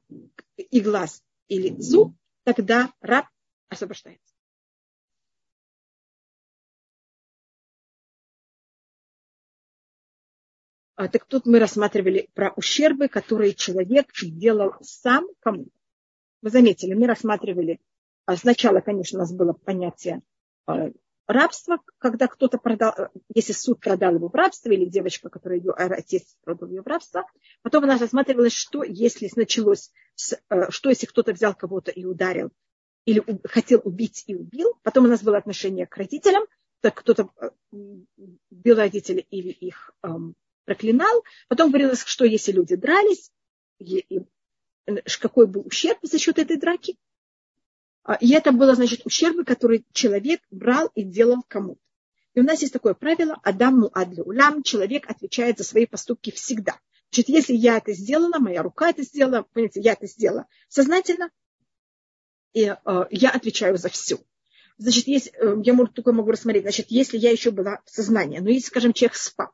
[0.57, 3.27] и глаз или зуб, тогда раб
[3.69, 4.35] освобождается.
[10.95, 15.67] А, так тут мы рассматривали про ущербы, которые человек делал сам кому.
[16.43, 17.81] Вы заметили, мы рассматривали,
[18.27, 20.23] а, сначала, конечно, у нас было понятие
[21.33, 22.95] рабства, когда кто-то продал,
[23.35, 27.25] если суд продал его в рабство, или девочка, которая ее отец продал ее в рабство.
[27.63, 30.39] Потом у нас рассматривалось, что если началось, с,
[30.71, 32.51] что если кто-то взял кого-то и ударил,
[33.05, 34.75] или хотел убить и убил.
[34.83, 36.45] Потом у нас было отношение к родителям,
[36.81, 37.31] так кто-то
[37.71, 41.25] бил родителей или их эм, проклинал.
[41.49, 43.31] Потом говорилось, что если люди дрались,
[43.79, 44.21] и, и,
[45.21, 46.97] какой был ущерб за счет этой драки.
[48.05, 51.81] А, и это было, значит, ущербы, которые человек брал и делал кому-то.
[52.35, 56.79] И у нас есть такое правило, Адаму адлю улям, человек отвечает за свои поступки всегда.
[57.11, 61.31] Значит, если я это сделала, моя рука это сделала, понимаете, я это сделала сознательно,
[62.55, 64.19] и э, я отвечаю за все.
[64.79, 68.39] Значит, есть, э, я могу, только могу рассмотреть, значит, если я еще была в сознании,
[68.39, 69.51] но если, скажем, человек спал,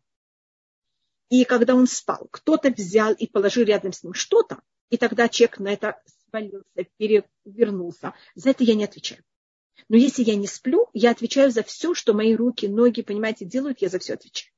[1.31, 5.59] и когда он спал, кто-то взял и положил рядом с ним что-то, и тогда человек
[5.59, 8.14] на это свалился, перевернулся.
[8.35, 9.23] За это я не отвечаю.
[9.88, 13.81] Но если я не сплю, я отвечаю за все, что мои руки, ноги, понимаете, делают,
[13.81, 14.53] я за все отвечаю.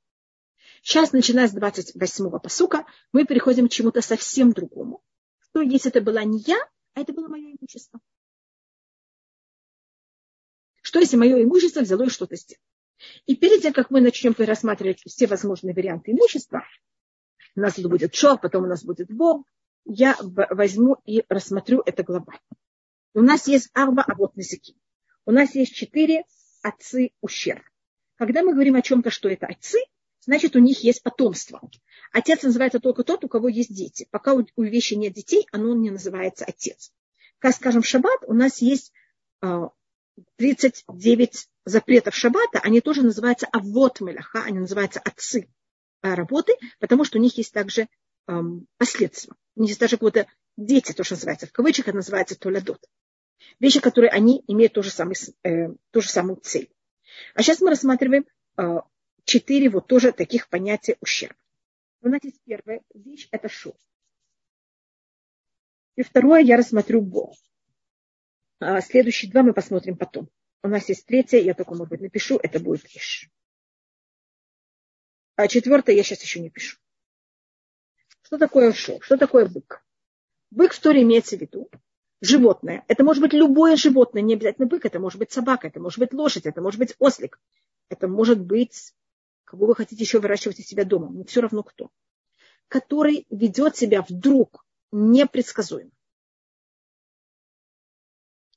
[0.83, 5.03] Сейчас, начиная с 28-го посука, мы переходим к чему-то совсем другому.
[5.39, 6.59] Что, если это была не я,
[6.95, 8.01] а это было мое имущество?
[10.81, 12.65] Что, если мое имущество взяло и что-то сделало?
[13.27, 16.65] И перед тем, как мы начнем рассматривать все возможные варианты имущества,
[17.57, 19.47] у нас будет шов, потом у нас будет бог,
[19.85, 22.41] я возьму и рассмотрю это глобально.
[23.15, 24.77] У нас есть арба, а вот языки.
[25.27, 26.25] У нас есть четыре
[26.63, 27.63] отцы ущерб.
[28.17, 29.79] Когда мы говорим о чем-то, что это отцы,
[30.21, 31.61] значит, у них есть потомство.
[32.13, 34.07] Отец называется только тот, у кого есть дети.
[34.11, 36.93] Пока у вещи нет детей, оно не называется отец.
[37.39, 38.93] Как скажем, в шаббат у нас есть
[39.41, 39.71] а,
[40.37, 45.49] 39 запретов шаббата, они тоже называются авод меляха, они называются отцы
[46.03, 47.89] э, работы, потому что у них есть также
[48.77, 49.33] последствия.
[49.57, 52.85] У них есть даже какие-то дети, то, что называется, в кавычках это называется толядот.
[53.59, 56.71] Вещи, которые они имеют ту же, самый, э, ту же самую цель.
[57.35, 58.63] А сейчас мы рассматриваем э,
[59.25, 61.37] четыре вот тоже таких понятия ущерба.
[62.03, 63.75] Нас есть первая вещь, это шо.
[65.97, 67.37] И второе я рассмотрю Бог.
[68.59, 70.29] А следующие два мы посмотрим потом.
[70.63, 73.31] У нас есть третья, я только, может быть, напишу, это будет Иш.
[75.37, 76.79] А четвертое я сейчас еще не пишу.
[78.31, 79.01] Что такое шо?
[79.01, 79.85] Что такое бык?
[80.53, 81.69] Бык в Торе имеется в виду
[82.21, 82.85] животное.
[82.87, 86.13] Это может быть любое животное, не обязательно бык, это может быть собака, это может быть
[86.13, 87.41] лошадь, это может быть ослик,
[87.89, 88.95] это может быть,
[89.43, 91.91] кого вы хотите еще выращивать у себя дома, не все равно кто,
[92.69, 95.91] который ведет себя вдруг непредсказуемо.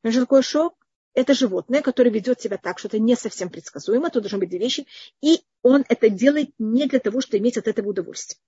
[0.08, 0.76] Что такое шок?
[1.16, 4.60] Это животное, которое ведет себя так, что это не совсем предсказуемо, тут должны быть две
[4.60, 4.86] вещи,
[5.20, 8.40] и он это делает не для того, чтобы иметь от этого удовольствие.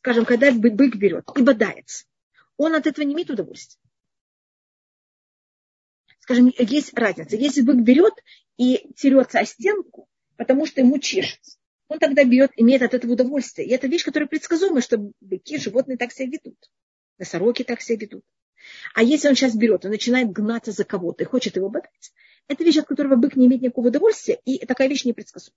[0.00, 2.06] Скажем, когда бык берет и бодается,
[2.56, 3.80] он от этого не имеет удовольствия.
[6.20, 7.36] Скажем, есть разница.
[7.36, 8.14] Если бык берет
[8.56, 11.58] и терется о стенку, потому что ему чешется,
[11.88, 13.68] он тогда берет, имеет от этого удовольствие.
[13.68, 16.56] И это вещь, которая предсказуема, что быки, животные так себя ведут.
[17.18, 18.24] Носороги так себя ведут.
[18.94, 22.12] А если он сейчас берет и начинает гнаться за кого-то и хочет его бодать,
[22.48, 25.56] это вещь, от которого бык не имеет никакого удовольствия, и такая вещь непредсказуема.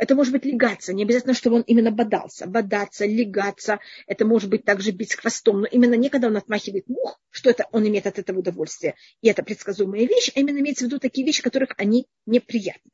[0.00, 2.46] Это может быть легаться, не обязательно, чтобы он именно бодался.
[2.46, 7.20] Бодаться, легаться, это может быть также бить хвостом, но именно не когда он отмахивает мух,
[7.28, 10.88] что это он имеет от этого удовольствие, и это предсказуемая вещь, а именно имеется в
[10.88, 12.90] виду такие вещи, которых они неприятны.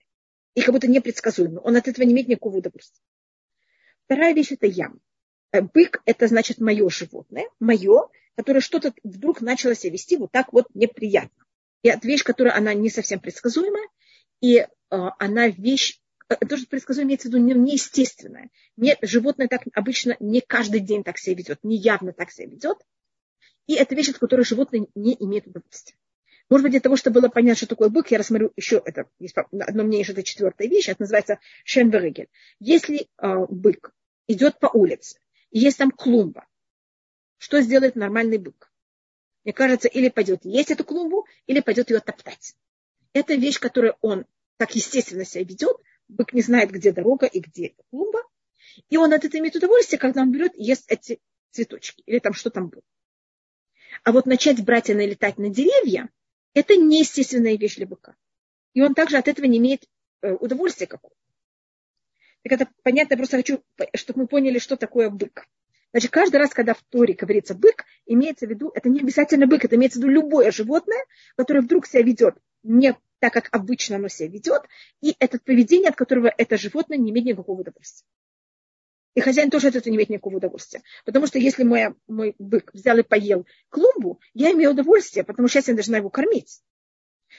[0.57, 1.61] И как будто непредсказуемы.
[1.63, 3.05] Он от этого не имеет никакого удовольствия.
[4.07, 4.99] Вторая вещь– это ям.
[5.53, 10.53] Э, бык– это значит мое животное, мое, которое что-то вдруг начало себя вести вот так
[10.53, 11.45] вот неприятно.
[11.83, 13.87] И это вещь, которая она не совсем предсказуемая,
[14.41, 18.51] и э, она вещь, то, что предсказуемо имеется в виду неестественное.
[18.77, 22.79] Не, животное так обычно не каждый день так себя ведет, не явно так себя ведет.
[23.67, 25.97] И это вещь, от которой животное не имеет удовольствия.
[26.49, 29.37] Может быть, для того, чтобы было понятно, что такое бык, я рассмотрю еще это, есть
[29.37, 32.29] одно мнение, что это четвертая вещь, это называется шенберегель.
[32.61, 33.93] Если э, бык
[34.29, 35.19] идет по улице,
[35.51, 36.47] и есть там клумба,
[37.39, 38.73] что сделает нормальный бык?
[39.45, 42.55] Мне кажется, или пойдет есть эту клумбу, или пойдет ее топтать.
[43.13, 44.25] Это вещь, которую он
[44.57, 45.77] так естественно себя ведет,
[46.09, 48.23] бык не знает, где дорога и где клумба,
[48.89, 52.33] и он от этого имеет удовольствие, когда он берет и ест эти цветочки, или там
[52.33, 52.83] что там было.
[54.05, 56.11] А вот начать брать и налетать на деревья,
[56.55, 58.15] это неестественная вещь для быка.
[58.75, 59.85] И он также от этого не имеет
[60.23, 61.17] э, удовольствия какого-то.
[62.43, 63.63] Так это понятно, я просто хочу,
[63.95, 65.47] чтобы мы поняли, что такое бык.
[65.93, 69.65] Значит, каждый раз, когда в Торе говорится бык, имеется в виду, это не обязательно бык,
[69.65, 71.05] это имеется в виду любое животное,
[71.37, 74.63] которое вдруг себя ведет не так, как обычно оно себя ведет,
[75.01, 78.07] и это поведение, от которого это животное не имеет никакого удовольствия.
[79.15, 80.83] И хозяин тоже от этого не имеет никакого удовольствия.
[81.07, 85.55] Потому что если мой, мой бык взял и поел клумбу, я имею удовольствие, потому что
[85.59, 86.61] сейчас я должна его кормить.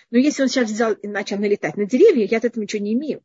[0.10, 2.94] Но если он сейчас взял и начал налетать на деревья, я от этого ничего не
[2.94, 3.24] имею.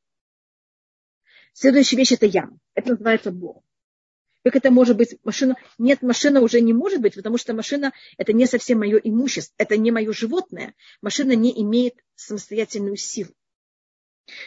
[1.54, 2.58] Следующая вещь– это яма.
[2.74, 3.62] Это называется Бог.
[4.44, 5.56] Как это может быть машина?
[5.78, 9.76] Нет, машина уже не может быть, потому что машина это не совсем мое имущество, это
[9.76, 10.74] не мое животное.
[11.00, 13.30] Машина не имеет самостоятельную силу.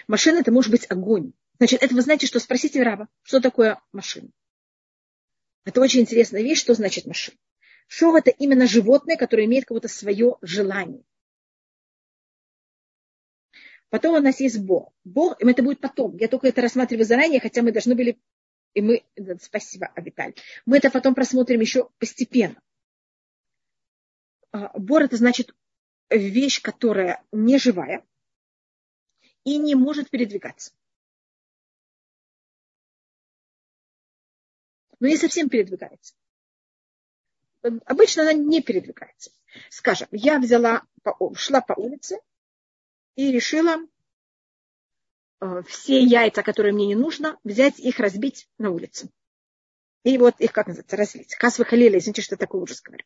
[0.07, 1.31] Машина это может быть огонь.
[1.59, 4.29] Значит, это вы знаете, что спросите раба, что такое машина.
[5.63, 7.37] Это очень интересная вещь, что значит машина.
[7.87, 11.03] Шов это именно животное, которое имеет какое-то свое желание.
[13.89, 14.91] Потом у нас есть Бог.
[15.05, 16.17] Бог, это будет потом.
[16.17, 18.19] Я только это рассматриваю заранее, хотя мы должны были
[18.75, 19.05] и мы,
[19.41, 20.35] спасибо, Авиталь,
[20.65, 22.61] мы это потом просмотрим еще постепенно.
[24.51, 25.55] А, бор это значит
[26.09, 28.05] вещь, которая не живая
[29.45, 30.73] и не может передвигаться.
[34.99, 36.13] Но не совсем передвигается.
[37.85, 39.31] Обычно она не передвигается.
[39.69, 40.85] Скажем, я взяла,
[41.35, 42.17] шла по улице
[43.15, 43.77] и решила
[45.67, 49.09] все яйца, которые мне не нужно, взять их, разбить на улице.
[50.03, 51.35] И вот их, как называется, разлить.
[51.35, 53.05] Кас выхалили, извините, что такой ужас говорю.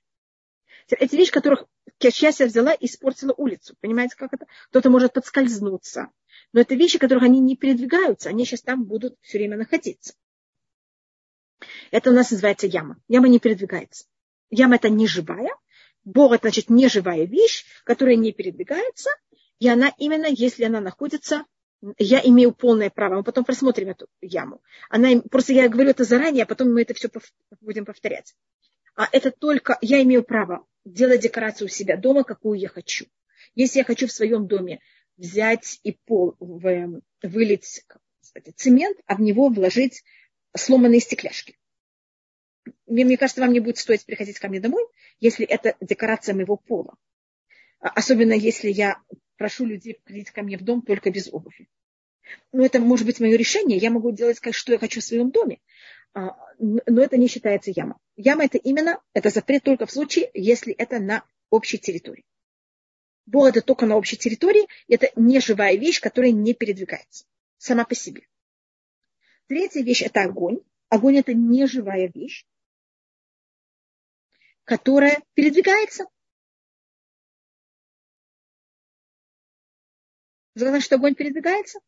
[0.90, 1.66] Эти вещи, которых
[2.02, 3.76] я взяла и испортила улицу.
[3.80, 4.48] Понимаете, как это?
[4.70, 6.10] Кто-то может подскользнуться.
[6.52, 8.30] Но это вещи, которых они не передвигаются.
[8.30, 10.14] Они сейчас там будут все время находиться.
[11.92, 12.98] Это у нас называется яма.
[13.08, 14.06] Яма не передвигается.
[14.50, 15.52] Яма это не живая.
[16.04, 19.10] Бог это значит не живая вещь, которая не передвигается.
[19.60, 21.46] И она именно, если она находится
[21.98, 23.16] я имею полное право.
[23.16, 24.62] Мы потом просмотрим эту яму.
[24.90, 27.10] Она, просто я говорю это заранее, а потом мы это все
[27.62, 28.36] будем повторять.
[28.96, 33.06] А это только я имею право делать декорацию у себя дома, какую я хочу.
[33.56, 34.80] Если я хочу в своем доме
[35.18, 37.84] взять и пол, в, вылить
[38.22, 40.04] кстати, цемент, а в него вложить
[40.56, 41.58] сломанные стекляшки.
[42.86, 44.86] Мне, мне кажется, вам не будет стоить приходить ко мне домой,
[45.20, 46.96] если это декорация моего пола.
[47.80, 49.02] Особенно если я
[49.40, 51.70] прошу людей приходить ко мне в дом только без обуви.
[52.52, 53.78] Ну, это может быть мое решение.
[53.78, 55.60] Я могу делать, что я хочу в своем доме.
[56.14, 57.98] А, но это не считается яма.
[58.18, 62.26] Яма это именно, это запрет только в случае, если это на общей территории.
[63.26, 67.26] Бог это только на общей территории, это не живая вещь, которая не передвигается
[67.58, 68.28] сама по себе.
[69.48, 70.60] Третья вещь– это огонь.
[70.90, 72.46] Огонь– это не живая вещь,
[74.66, 76.08] которая передвигается.
[80.56, 81.80] Сказать, что огонь передвигается?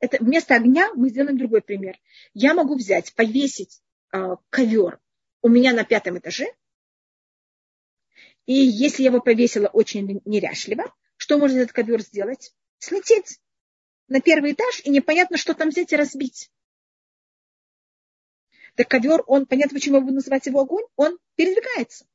[0.00, 1.98] Это вместо огня мы сделаем другой пример.
[2.34, 3.82] Я могу взять, повесить
[4.12, 5.00] э, ковер
[5.42, 6.46] у меня на пятом этаже,
[8.46, 12.54] и если я его повесила очень неряшливо, что может этот ковер сделать?
[12.78, 13.40] Слететь
[14.06, 16.50] на первый этаж, и непонятно, что там взять и разбить.
[18.74, 22.06] Так ковер, он, понятно, почему я буду называть его огонь, он передвигается.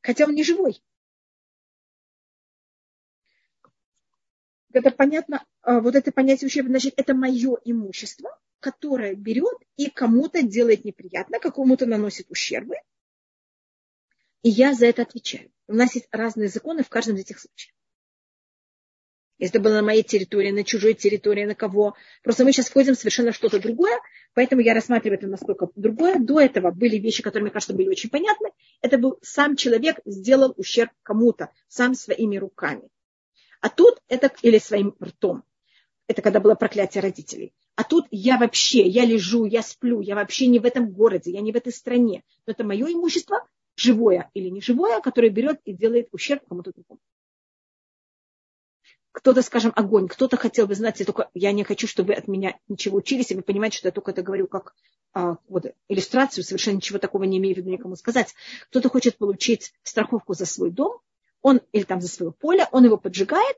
[0.00, 0.80] Хотя он не живой.
[4.78, 10.42] Это понятно, а, вот это понятие ущерба, значит, это мое имущество, которое берет и кому-то
[10.42, 12.76] делает неприятно, какому-то наносит ущербы,
[14.42, 15.50] и я за это отвечаю.
[15.66, 17.74] У нас есть разные законы в каждом из этих случаев.
[19.38, 21.94] Если это было на моей территории, на чужой территории, на кого.
[22.22, 23.98] Просто мы сейчас входим в совершенно что-то другое,
[24.34, 26.18] поэтому я рассматриваю это насколько другое.
[26.18, 28.50] До этого были вещи, которые, мне кажется, были очень понятны.
[28.80, 32.88] Это был сам человек сделал ущерб кому-то, сам своими руками.
[33.60, 35.44] А тут это, или своим ртом.
[36.08, 37.52] Это когда было проклятие родителей.
[37.74, 41.40] А тут я вообще, я лежу, я сплю, я вообще не в этом городе, я
[41.40, 42.22] не в этой стране.
[42.46, 47.00] Но это мое имущество, живое или не живое, которое берет и делает ущерб кому-то другому
[49.16, 52.28] кто-то, скажем, огонь, кто-то хотел бы знать, я только я не хочу, чтобы вы от
[52.28, 54.74] меня ничего учились, и вы понимаете, что я только это говорю как
[55.14, 58.34] а, вот, иллюстрацию, совершенно ничего такого не имею в виду никому сказать.
[58.68, 61.00] Кто-то хочет получить страховку за свой дом,
[61.46, 63.56] он или там за свое поле, он его поджигает,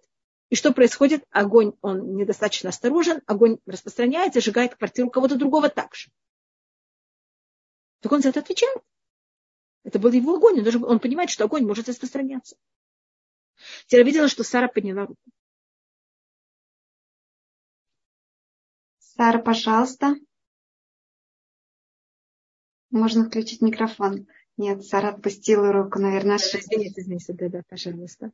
[0.51, 1.25] и что происходит?
[1.31, 6.11] Огонь, он недостаточно осторожен, огонь распространяется, сжигает квартиру кого-то другого также.
[8.01, 8.79] Так он за это отвечает.
[9.85, 12.57] Это был его огонь, он, даже, он понимает, что огонь может распространяться.
[13.87, 15.23] Теперь видела, что Сара подняла руку.
[18.99, 20.15] Сара, пожалуйста.
[22.91, 24.27] Можно включить микрофон.
[24.59, 26.37] Нет, Сара отпустила руку, наверное.
[26.37, 28.33] Извините, извините, да, да, пожалуйста.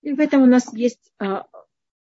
[0.00, 1.48] И в этом у нас есть а,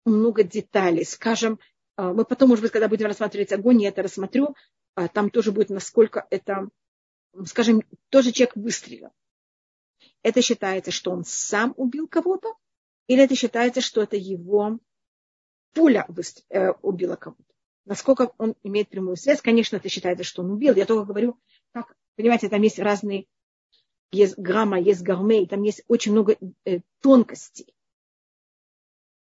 [0.04, 1.04] много деталей.
[1.04, 1.60] Скажем,
[1.94, 4.56] а, мы потом, может быть, когда будем рассматривать огонь, я это рассмотрю,
[4.96, 6.68] а, там тоже будет, насколько это,
[7.46, 9.10] скажем, тоже человек выстрелил.
[10.24, 12.54] Это считается, что он сам убил кого-то,
[13.06, 14.80] или это считается, что это его
[15.72, 16.08] пуля
[16.48, 17.49] э, убила кого-то?
[17.84, 19.40] Насколько он имеет прямую связь?
[19.40, 20.74] Конечно, это считается, что он убил.
[20.74, 21.38] Я только говорю,
[21.72, 23.26] как, понимаете, там есть разные,
[24.12, 27.74] есть грамма, есть гармей, там есть очень много э, тонкостей.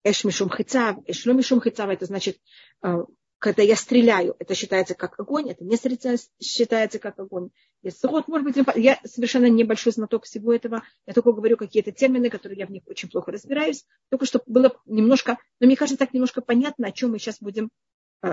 [0.03, 2.39] Эш мишум хицав, эш мишум хицав, это значит,
[2.83, 3.05] э,
[3.39, 7.51] когда я стреляю, это считается как огонь, это не считается как огонь.
[7.83, 12.31] Если вот, может быть, я совершенно небольшой знаток всего этого, я только говорю какие-то термины,
[12.31, 16.15] которые я в них очень плохо разбираюсь, только чтобы было немножко, но мне кажется, так
[16.15, 17.69] немножко понятно, о чем мы сейчас будем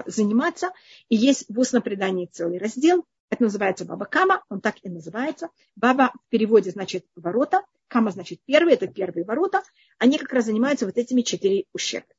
[0.06, 0.72] заниматься.
[1.10, 5.50] И есть в устном предании целый раздел, это называется Баба Кама, он так и называется.
[5.78, 9.64] Баба в переводе значит ворота, Кама значит первый, это первые ворота.
[9.98, 12.14] Они как раз занимаются вот этими четыре ущерба.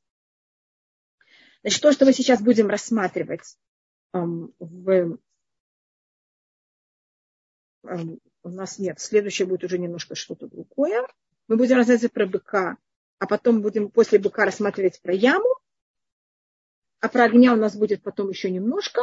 [1.61, 3.57] Значит, то, что мы сейчас будем рассматривать
[4.13, 5.17] эм, в,
[7.83, 11.07] эм, у нас нет, следующее будет уже немножко что-то другое.
[11.47, 12.77] Мы будем рассматривать про быка,
[13.19, 15.47] а потом будем после быка рассматривать про яму,
[17.03, 19.01] а про огня у нас будет потом еще немножко.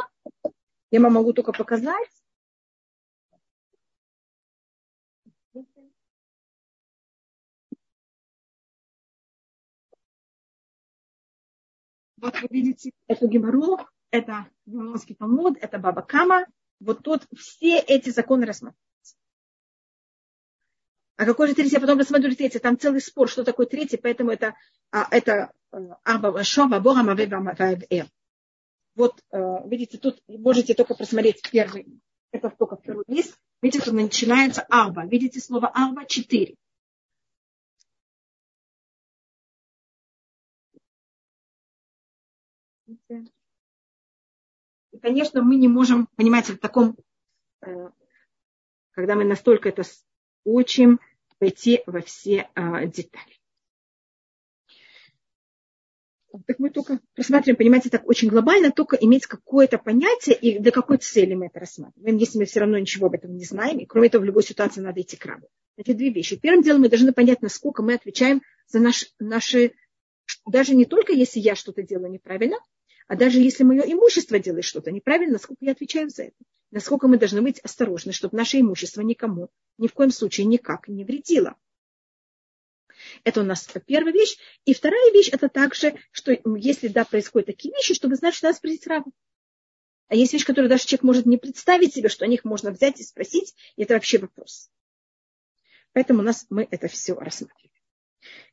[0.90, 2.08] Я вам могу только показать.
[12.16, 13.78] Вот вы видите эту геморру,
[14.10, 16.46] это Вавилонский Талмуд, это Баба Кама.
[16.80, 18.89] Вот тут все эти законы рассматриваются.
[21.20, 21.74] А какой же третий?
[21.74, 22.60] Я потом рассмотрю третий.
[22.60, 24.54] Там целый спор, что такое третий, поэтому это,
[24.90, 25.52] а, это
[26.02, 27.60] Аба Шова, Бога Мавева
[28.94, 32.00] Вот, э, видите, тут можете только просмотреть первый,
[32.32, 33.38] это только второй лист.
[33.60, 35.04] Видите, тут начинается Арба.
[35.04, 36.06] Видите слово Арба?
[36.06, 36.54] Четыре.
[44.90, 46.96] И, конечно, мы не можем, понимаете, в таком,
[47.60, 47.90] э,
[48.92, 49.82] когда мы настолько это
[50.44, 50.98] учим,
[51.40, 53.40] пойти во все а, детали.
[56.46, 60.98] Так мы только рассматриваем, понимаете, так очень глобально, только иметь какое-то понятие и до какой
[60.98, 63.78] цели мы это рассматриваем, если мы все равно ничего об этом не знаем.
[63.78, 65.48] И кроме того, в любой ситуации надо идти к рабу.
[65.76, 66.36] Эти две вещи.
[66.36, 69.72] Первым делом мы должны понять, насколько мы отвечаем за наш, наши,
[70.46, 72.58] даже не только если я что-то делаю неправильно,
[73.08, 76.36] а даже если мое имущество делает что-то неправильно, насколько я отвечаю за это?
[76.70, 81.04] Насколько мы должны быть осторожны, чтобы наше имущество никому ни в коем случае никак не
[81.04, 81.56] вредило.
[83.24, 84.36] Это у нас первая вещь.
[84.64, 88.58] И вторая вещь, это также, что если, да, происходят такие вещи, чтобы знать, что надо
[88.58, 89.10] спросить раба.
[90.08, 93.00] А есть вещи, которые даже человек может не представить себе, что о них можно взять
[93.00, 94.70] и спросить, и это вообще вопрос.
[95.92, 97.72] Поэтому у нас мы это все рассмотрели.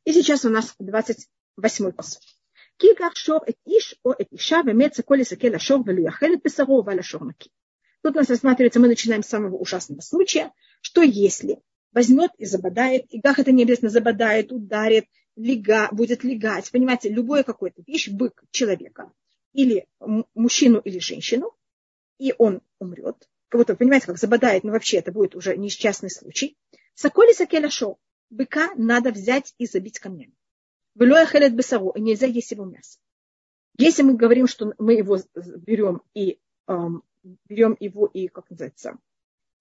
[0.05, 2.22] И сейчас у нас 28-й посыл.
[2.78, 7.01] Киках шор эт иш о эт иша вемеца коли сакеля шор велю яхелет писаро валя
[7.01, 7.51] шор наки.
[8.08, 11.60] Тут у нас рассматривается, мы начинаем с самого ужасного случая, что если
[11.91, 17.43] возьмет и забодает, и как это не обязательно забодает, ударит, лега, будет легать, понимаете, любое
[17.43, 19.12] какое-то вещь, бык человека,
[19.51, 19.88] или
[20.34, 21.53] мужчину, или женщину,
[22.18, 26.58] и он умрет, кого-то, понимаете, как забодает, но вообще это будет уже несчастный случай.
[26.93, 27.97] Соколи сакеля шо,
[28.30, 30.38] быка надо взять и забить камнями.
[30.95, 32.99] Велоя хелет бесару, нельзя есть его мясо.
[33.78, 37.03] Если мы говорим, что мы его берем и эм,
[37.47, 38.97] берем его и, как называется,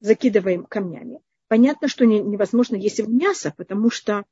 [0.01, 4.25] закидываем камнями, понятно, что не, невозможно есть его мясо, потому что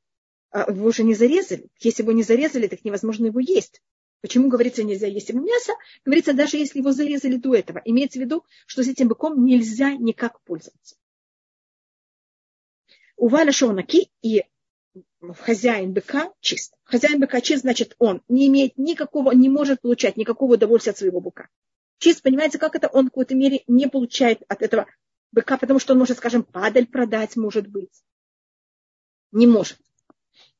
[0.51, 1.67] э, его уже не зарезали.
[1.79, 3.81] Если его не зарезали, так невозможно его есть.
[4.21, 5.73] Почему говорится нельзя есть его мясо?
[6.03, 7.81] Говорится, даже если его зарезали до этого.
[7.85, 10.95] Имеется в виду, что с этим быком нельзя никак пользоваться.
[13.17, 14.43] У Валя Шоунаки и
[15.33, 16.73] хозяин быка чист.
[16.83, 21.21] Хозяин быка чист, значит, он не имеет никакого, не может получать никакого удовольствия от своего
[21.21, 21.49] быка.
[21.99, 24.85] Чист, понимаете, как это он в какой-то мере не получает от этого
[25.31, 28.03] быка, потому что он может, скажем, падаль продать, может быть.
[29.31, 29.77] Не может.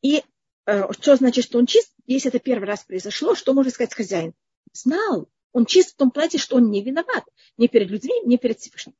[0.01, 0.23] И
[0.65, 1.93] э, что значит, что он чист?
[2.05, 4.33] Если это первый раз произошло, что может сказать хозяин?
[4.73, 5.29] Знал.
[5.53, 7.23] Он чист в том плане, что он не виноват.
[7.57, 8.93] Ни перед людьми, ни перед Всевышним.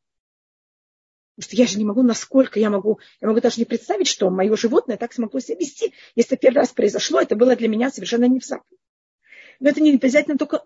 [1.36, 4.30] Потому что я же не могу, насколько я могу, я могу даже не представить, что
[4.30, 5.94] мое животное так смогло себя вести.
[6.16, 8.50] Если это первый раз произошло, это было для меня совершенно не в
[9.60, 10.64] Но это не обязательно только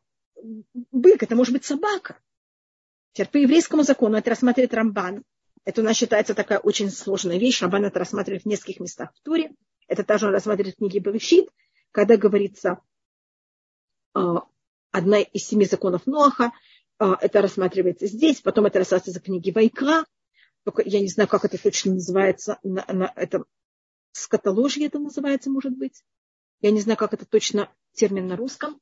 [0.92, 2.20] бык, это может быть собака.
[3.14, 5.24] Теперь по еврейскому закону это рассматривает Рамбан.
[5.66, 7.62] Это у нас считается такая очень сложная вещь.
[7.62, 9.52] Рамбан это рассматривает в нескольких местах в Туре.
[9.88, 11.50] Это также он рассматривает в книге Берешит,
[11.92, 12.80] когда говорится
[14.14, 14.44] а,
[14.92, 16.52] одна из семи законов Ноаха.
[16.98, 20.06] А, это рассматривается здесь, потом это рассматривается в книге Вайкра,
[20.64, 23.46] только я не знаю, как это точно называется, на, на этом
[24.12, 26.04] скотоложье это называется, может быть.
[26.62, 28.80] Я не знаю, как это точно термин на русском.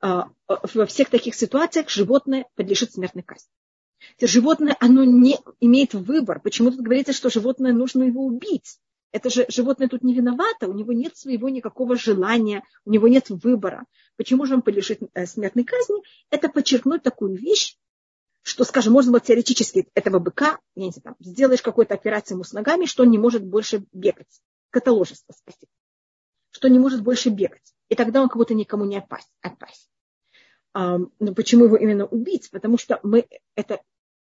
[0.00, 3.50] А, во всех таких ситуациях животное подлежит смертной казни.
[4.20, 6.40] Животное, оно не имеет выбор.
[6.40, 8.78] Почему тут говорится, что животное нужно его убить?
[9.10, 13.30] Это же животное тут не виновато, у него нет своего никакого желания, у него нет
[13.30, 13.86] выбора.
[14.16, 16.02] Почему же он подлежит э, смертной казни?
[16.30, 17.76] Это подчеркнуть такую вещь,
[18.42, 22.44] что, скажем, можно было теоретически этого быка, я не знаю, там, сделаешь какую-то операцию ему
[22.44, 24.42] с ногами, что он не может больше бегать.
[24.70, 25.72] Каталожество, спасибо.
[26.50, 27.74] Что не может больше бегать.
[27.88, 29.28] И тогда он как будто никому не опасен.
[29.40, 29.88] опасен.
[30.74, 32.50] Но почему его именно убить?
[32.50, 33.80] Потому что мы это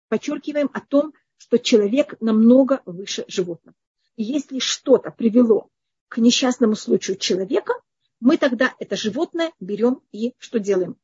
[0.08, 3.76] подчеркиваем о том, что человек намного выше животного.
[4.16, 5.70] И если что-то привело
[6.08, 7.74] к несчастному случаю человека,
[8.20, 10.96] мы тогда это животное берем и что делаем?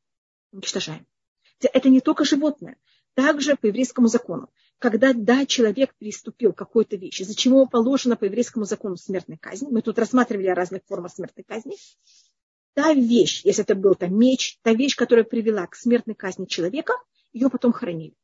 [0.51, 1.05] Уничтожаем.
[1.59, 2.77] Это не только животное.
[3.13, 4.49] Также по еврейскому закону,
[4.79, 9.67] когда, да, человек приступил к какой-то вещи, за чего положено по еврейскому закону смертная казнь,
[9.69, 11.75] мы тут рассматривали разных формах смертной казни,
[12.73, 16.93] та вещь, если это был там меч, та вещь, которая привела к смертной казни человека,
[17.33, 18.15] ее потом хоронили.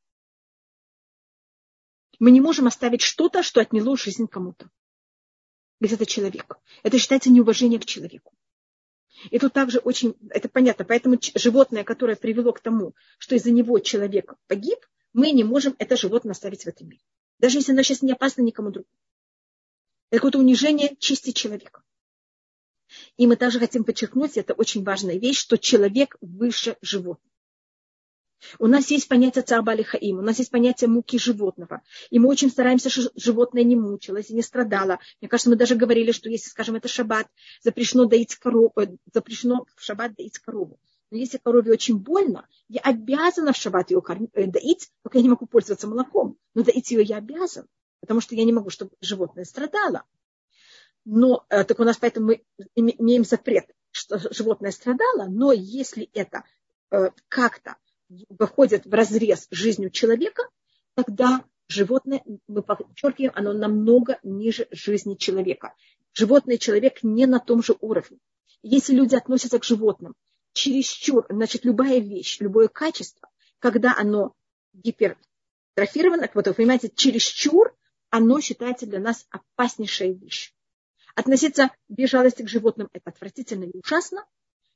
[2.20, 4.70] Мы не можем оставить что-то, что отняло жизнь кому-то.
[5.80, 6.58] Без этого человека.
[6.82, 8.34] Это считается неуважение к человеку.
[9.30, 13.80] И тут также очень, это понятно, поэтому животное, которое привело к тому, что из-за него
[13.80, 14.80] человек погиб,
[15.14, 17.02] мы не можем это животное оставить в этом мире.
[17.40, 18.94] Даже если оно сейчас не опасно никому другому.
[20.10, 21.84] Это какое-то унижение чести человека.
[23.18, 27.22] И мы также хотим подчеркнуть, это очень важная вещь, что человек выше животного.
[28.60, 31.82] У нас есть понятие царбали хаим, у нас есть понятие муки животного.
[32.12, 35.00] И мы очень стараемся, чтобы животное не мучилось и не страдало.
[35.20, 37.28] Мне кажется, мы даже говорили, что если, скажем, это шаббат,
[37.62, 40.80] запрещено, доить корову, э, запрещено в шаббат доить корову.
[41.10, 44.04] Но если корове очень больно, я обязана в шаббат ее
[44.34, 46.38] э, доить, только я не могу пользоваться молоком.
[46.54, 47.66] Но доить ее я обязан,
[48.02, 50.04] потому что я не могу, чтобы животное страдало.
[51.10, 52.44] Но э, так у нас поэтому мы
[52.76, 56.44] имеем запрет, что животное страдало, но если это
[57.30, 57.76] как-то
[58.30, 60.44] выходит в разрез жизнью человека,
[60.96, 65.74] тогда животное, мы подчеркиваем, оно намного ниже жизни человека.
[66.14, 68.20] Животное и человек не на том же уровне.
[68.64, 70.14] Если люди относятся к животным
[70.54, 73.30] чересчур, значит, любая вещь, любое качество,
[73.60, 74.34] когда оно
[74.74, 77.76] гипертрофировано, вот вы понимаете, чересчур,
[78.10, 80.54] оно считается для нас опаснейшая вещь.
[81.18, 84.24] Относиться без жалости к животным– это отвратительно и ужасно,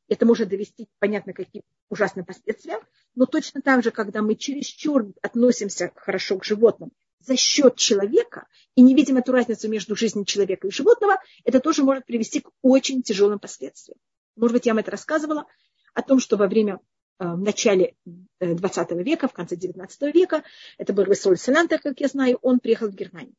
[0.08, 2.80] это может довести, понятно, какие ужасные последствия.
[3.14, 8.82] Но точно так же, когда мы чересчур относимся хорошо к животным, за счет человека и
[8.82, 13.04] не видим эту разницу между жизнью человека и животного, это тоже может привести к очень
[13.04, 14.00] тяжелым последствиям.
[14.36, 15.46] Может быть, я вам это рассказывала
[15.94, 16.80] о том, что во время
[17.20, 17.94] э, в начале
[18.40, 20.44] 20 э, века, в конце 19 века,
[20.80, 23.36] это был Весоль Селантер, как я знаю, он приехал в Германию.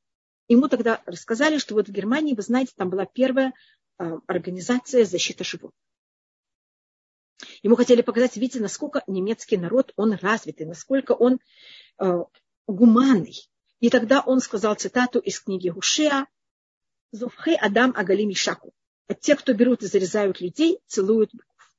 [0.53, 3.55] Ему тогда рассказали, что вот в Германии, вы знаете, там была первая
[3.99, 5.81] э, организация защиты животных.
[7.63, 11.41] Ему хотели показать, видите, насколько немецкий народ, он развитый, насколько он
[11.99, 12.19] э,
[12.67, 13.49] гуманный.
[13.81, 16.27] И тогда он сказал цитату из книги Гушеа
[17.13, 18.75] «Зовхе Адам Агали Мишаку».
[19.07, 21.75] А те, кто берут и зарезают людей, целуют быков.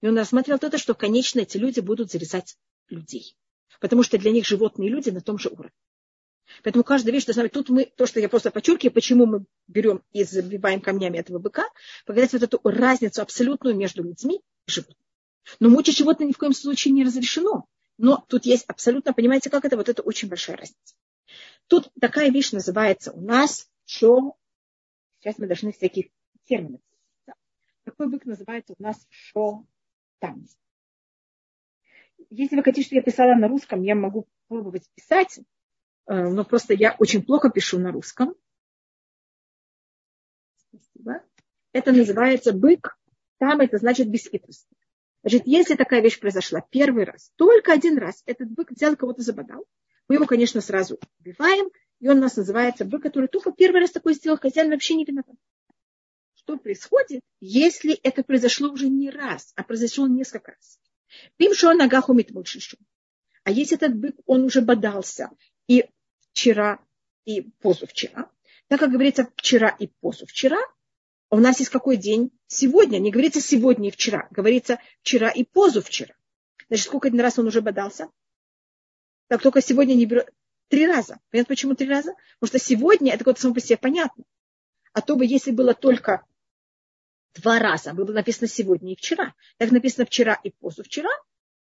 [0.00, 2.56] И он рассмотрел это, что, конечно, эти люди будут зарезать
[2.88, 3.36] людей.
[3.80, 5.74] Потому что для них животные люди на том же уровне.
[6.62, 7.52] Поэтому каждая вещь должна быть.
[7.52, 11.64] Тут мы, то, что я просто подчеркиваю, почему мы берем и забиваем камнями этого быка,
[12.06, 14.98] показать вот эту разницу абсолютную между людьми и животными.
[15.60, 17.66] Но мучить животное ни в коем случае не разрешено.
[17.96, 19.76] Но тут есть абсолютно, понимаете, как это?
[19.76, 20.94] Вот это очень большая разница.
[21.66, 24.36] Тут такая вещь называется у нас шо.
[25.18, 26.06] Сейчас мы должны всяких
[26.44, 26.80] терминов.
[27.84, 29.66] Такой бык называется у нас шо
[30.18, 30.46] там.
[32.30, 35.40] Если вы хотите, чтобы я писала на русском, я могу пробовать писать,
[36.08, 38.34] но просто я очень плохо пишу на русском.
[40.56, 41.22] Спасибо.
[41.72, 42.98] Это называется бык.
[43.38, 44.76] Там это значит бесхитростный.
[45.22, 49.66] Значит, если такая вещь произошла первый раз, только один раз, этот бык взял кого-то забодал,
[50.08, 51.68] мы его, конечно, сразу убиваем,
[52.00, 55.04] и он у нас называется бык, который только первый раз такой сделал, хозяин вообще не
[55.04, 55.36] виноват.
[56.34, 60.80] Что происходит, если это произошло уже не раз, а произошло несколько раз?
[61.36, 62.30] Пимшо ногах умит
[63.44, 65.30] А если этот бык, он уже бодался
[65.66, 65.84] и
[66.38, 66.78] вчера,
[67.24, 68.30] и позавчера,
[68.68, 70.60] так как говорится вчера и позавчера,
[71.30, 72.30] у нас есть какой день?
[72.46, 72.98] Сегодня.
[72.98, 74.28] Не говорится сегодня и вчера.
[74.30, 76.14] Говорится вчера и позавчера.
[76.68, 78.08] Значит, сколько один раз он уже бодался?
[79.26, 80.30] Так только сегодня не берет.
[80.68, 81.18] Три раза.
[81.30, 82.14] Понятно, почему три раза?
[82.38, 84.24] Потому что сегодня это вот само по себе понятно.
[84.92, 86.24] А то бы, если было только
[87.34, 89.34] два раза, было написано сегодня и вчера.
[89.56, 91.10] Так написано вчера и позавчера,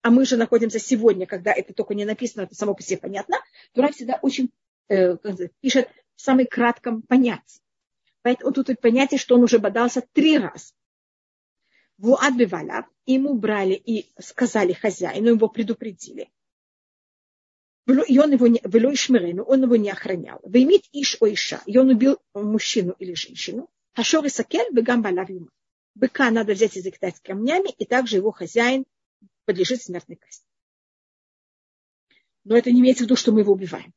[0.02, 3.38] а мы же находимся сегодня, когда это только не написано, это само по себе понятно.
[3.72, 4.52] Тура всегда очень
[4.88, 5.16] э,
[5.60, 7.60] пишет в самом кратком понятии.
[8.22, 10.72] Поэтому тут понятие, что он уже бодался три раза.
[11.98, 16.30] В отбивали, ему брали и сказали хозяину, его предупредили.
[17.86, 18.60] И он его не,
[19.42, 20.40] он его не охранял.
[20.42, 23.70] Вымит иш о иша, и он убил мужчину или женщину.
[23.94, 25.48] Хашор и сакель, бегам балавима.
[25.94, 28.84] Быка надо взять и закидать камнями, и также его хозяин
[29.44, 30.44] подлежит смертной казни.
[32.44, 33.94] Но это не имеется в виду, что мы его убиваем.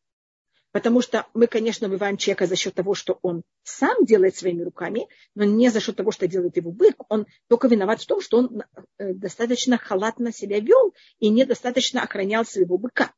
[0.80, 5.10] Потому что мы, конечно, убиваем человека за счет того, что он сам делает своими руками,
[5.36, 6.96] но не за счет того, что делает его бык.
[7.10, 8.64] Он только виноват в том, что он
[8.98, 13.14] э, достаточно халатно себя вел и недостаточно охранял своего быка.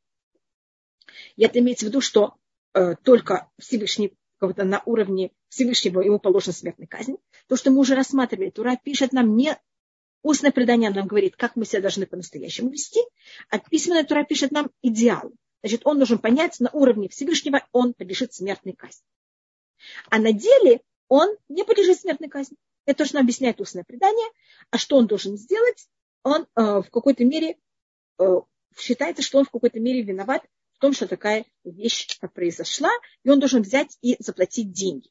[1.36, 2.34] И это имеется в виду, что
[2.74, 7.14] э, только Всевышний на уровне Всевышнего ему положена смертная казнь.
[7.46, 9.56] То, что мы уже рассматривали, Тура пишет нам не
[10.24, 13.00] устное предание нам говорит, как мы себя должны по-настоящему вести,
[13.50, 15.32] а письменная Тура пишет нам идеал.
[15.62, 19.04] Значит, он должен понять, на уровне Всевышнего он подлежит смертной казни.
[20.10, 22.56] А на деле он не подлежит смертной казни.
[22.84, 24.28] Это точно объясняет устное предание.
[24.70, 25.88] А что он должен сделать?
[26.24, 27.58] Он э, в какой-то мере
[28.18, 28.24] э,
[28.76, 30.42] считается, что он в какой-то мере виноват
[30.72, 32.90] в том, что такая вещь произошла,
[33.22, 35.10] и он должен взять и заплатить деньги.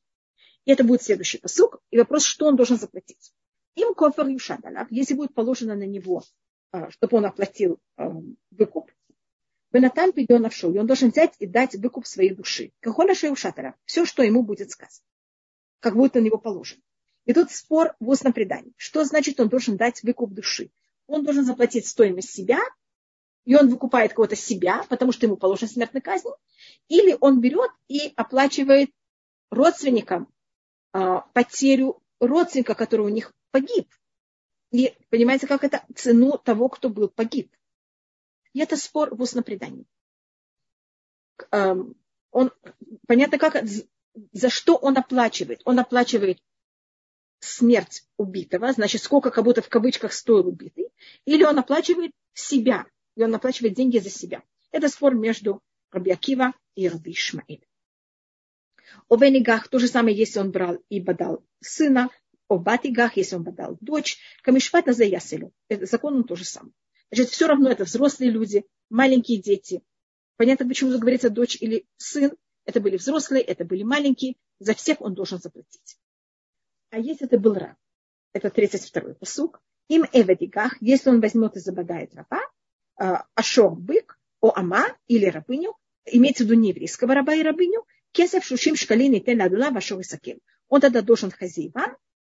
[0.66, 1.82] И это будет следующий посук.
[1.92, 3.34] И вопрос, что он должен заплатить.
[3.76, 6.24] Им кофер юшадалав, если будет положено на него,
[6.74, 8.04] э, чтобы он оплатил э,
[8.52, 8.92] выкуп,
[9.72, 12.74] Бенатан пиденавшу, и он должен взять и дать выкуп своей души.
[12.82, 15.06] Кахоля шатара, все, что ему будет сказано,
[15.80, 16.82] как будет на него положено.
[17.26, 18.74] И тут спор в устном предании.
[18.76, 20.72] Что значит, он должен дать выкуп души?
[21.08, 22.60] Он должен заплатить стоимость себя,
[23.46, 26.28] и он выкупает кого-то себя, потому что ему положена смертная казнь,
[26.88, 28.92] или он берет и оплачивает
[29.50, 30.28] родственникам
[30.94, 33.88] а, потерю родственника, который у них погиб.
[34.72, 37.52] И понимаете, как это цену того, кто был погиб.
[38.54, 39.86] И это спор в устном предании.
[41.52, 41.96] Эм,
[42.32, 42.52] он,
[43.08, 43.64] понятно, как,
[44.32, 45.62] за что он оплачивает.
[45.66, 46.40] Он оплачивает
[47.40, 50.90] смерть убитого, значит, сколько как будто в кавычках стоил убитый,
[51.26, 52.86] или он оплачивает себя,
[53.16, 54.44] и он оплачивает деньги за себя.
[54.72, 57.66] Это спор между Раби Акива и Раби Ишмаэль.
[59.08, 62.10] О Венигах то же самое, если он брал и бодал сына,
[62.48, 65.54] о Батигах, если он бодал дочь, Камишпат на Заяселю.
[65.70, 66.74] Закон он то же самое.
[67.12, 69.84] Значит, все равно это взрослые люди, маленькие дети.
[70.38, 72.32] Понятно, почему говорится дочь или сын.
[72.66, 74.36] Это были взрослые, это были маленькие.
[74.60, 75.98] За всех он должен заплатить.
[76.90, 77.78] А если это был раб,
[78.34, 82.42] это 32-й посук, им эведигах, если он возьмет и забодает раба,
[82.98, 87.86] а, ашор бык, о ама или рабыню, имеется в виду не еврейского раба и рабыню,
[88.12, 90.02] кесов шушим шкалин и тен адула вашего
[90.68, 91.98] Он тогда должен хозяевам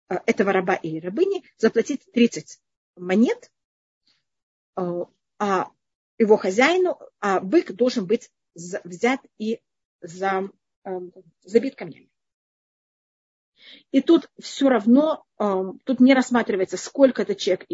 [0.10, 2.60] э, этого раба или рабыни заплатить 30
[2.98, 3.52] монет,
[4.76, 5.72] а
[6.18, 9.62] его хозяину, а бык должен быть взят и
[10.02, 10.50] за,
[11.44, 12.10] забит камнями.
[13.92, 17.68] И тут все равно, тут не рассматривается, сколько этот человек,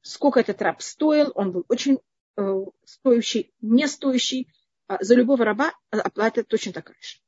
[0.00, 2.00] сколько этот раб стоил, он был очень
[2.36, 4.48] э, стоящий, не стоящий.
[4.88, 7.18] А за любого раба оплата точно такая же.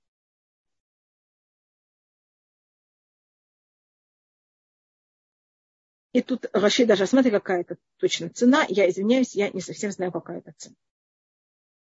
[6.15, 8.65] И тут Раши даже смотри, какая это точно цена.
[8.69, 10.77] Я извиняюсь, я не совсем знаю, какая это цена.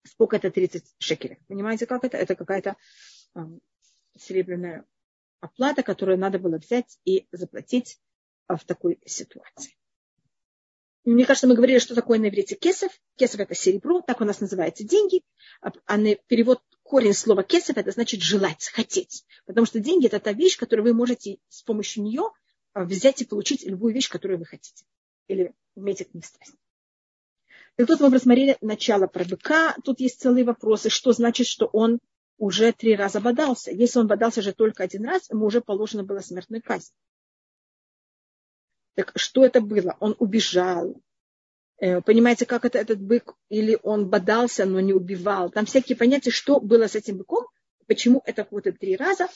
[0.04, 1.38] Сколько это 30 шекелей.
[1.46, 2.16] Понимаете, как это?
[2.16, 2.76] Это какая-то
[3.36, 3.40] э,
[4.18, 4.84] серебряная
[5.38, 8.00] оплата, которую надо было взять и заплатить
[8.48, 9.76] а, в такой ситуации.
[11.04, 12.90] Мне кажется, мы говорили, что такое на иврите кесов.
[13.14, 15.22] Кесов– это серебро, так у нас называются деньги.
[15.60, 19.24] А, а на перевод корень слова кесов– это значит желать, хотеть.
[19.46, 22.32] Потому что деньги– это та вещь, которую вы можете с помощью нее
[22.84, 24.84] взять и получить любую вещь, которую вы хотите.
[25.26, 26.54] Или иметь к ней страсть.
[27.76, 29.76] И тут мы рассмотрели начало про быка.
[29.84, 30.90] Тут есть целые вопросы.
[30.90, 32.00] Что значит, что он
[32.36, 33.70] уже три раза бодался.
[33.70, 36.92] Если он бодался же только один раз, ему уже положено было смертной казнь.
[38.94, 39.96] Так что это было?
[40.00, 41.00] Он убежал.
[41.76, 43.34] Э, понимаете, как это этот бык?
[43.48, 45.50] Или он бодался, но не убивал.
[45.50, 47.46] Там всякие понятия, что было с этим быком,
[47.86, 49.28] почему это вот три раза.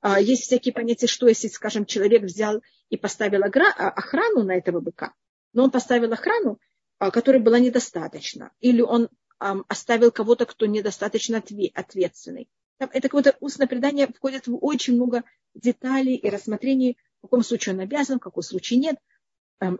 [0.00, 4.80] А, есть всякие понятия, что если, скажем, человек взял и поставил а, охрану на этого
[4.80, 5.12] быка,
[5.52, 6.60] но он поставил охрану,
[6.98, 9.08] а, которой была недостаточно, или он
[9.40, 12.48] оставил кого-то, кто недостаточно ответственный.
[12.80, 15.22] Это какое-то устное предание входит в очень много
[15.54, 18.96] деталей и рассмотрений, в каком случае он обязан, в каком случае нет,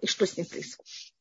[0.01, 1.13] и что с ним происходит.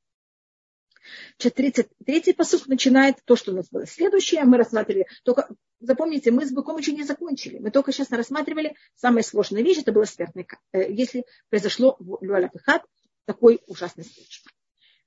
[1.39, 4.43] 33-й посуд начинает то, что у нас было следующее.
[4.43, 5.47] Мы рассматривали, только
[5.80, 7.60] запомните, мы с быком еще не закончили.
[7.60, 12.84] Мы только сейчас рассматривали самая сложная вещь, это было смертный, э, если произошло в Люаляпихат
[13.26, 14.41] такой ужасный случай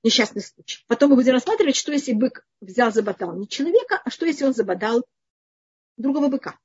[0.03, 0.83] несчастный случай.
[0.87, 4.53] Потом мы будем рассматривать, что если бык взял, забодал не человека, а что если он
[4.53, 5.05] забодал
[5.97, 6.57] другого быка.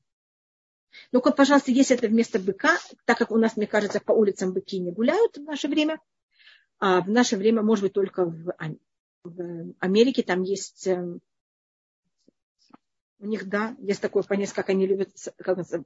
[1.12, 4.78] Ну-ка, пожалуйста, если это вместо быка, так как у нас, мне кажется, по улицам быки
[4.78, 6.00] не гуляют в наше время,
[6.78, 8.54] а в наше время, может быть, только в,
[9.30, 11.20] в Америке там есть эм,
[13.18, 15.10] у них, да, есть такое понятие, как они любят,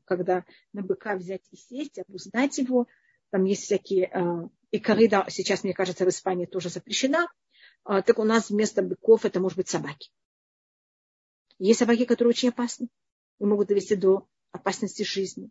[0.04, 2.86] когда на быка взять и сесть, обуздать его.
[3.30, 4.10] Там есть всякие...
[4.12, 7.28] Э, и коррида сейчас, мне кажется, в Испании тоже запрещена.
[7.84, 10.10] А, так у нас вместо быков это может быть собаки.
[11.58, 12.88] Есть собаки, которые очень опасны
[13.38, 15.50] и могут довести до опасности жизни.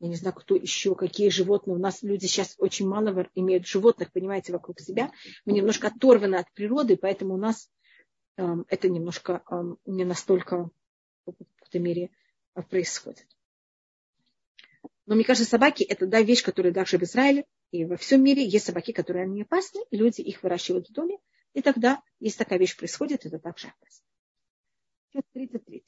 [0.00, 1.76] Я не знаю, кто еще, какие животные.
[1.76, 5.12] У нас люди сейчас очень мало имеют животных, понимаете, вокруг себя.
[5.44, 7.70] Мы немножко оторваны от природы, поэтому у нас
[8.38, 10.70] эм, это немножко эм, не настолько
[11.26, 12.10] в какой-то мере
[12.54, 13.26] э, происходит.
[15.04, 18.42] Но мне кажется, собаки это да, вещь, которая также в Израиле и во всем мире
[18.42, 21.18] есть собаки, которые не опасны, и люди их выращивают в доме,
[21.52, 24.04] и тогда, если такая вещь происходит, это также опасно.
[25.32, 25.84] 33.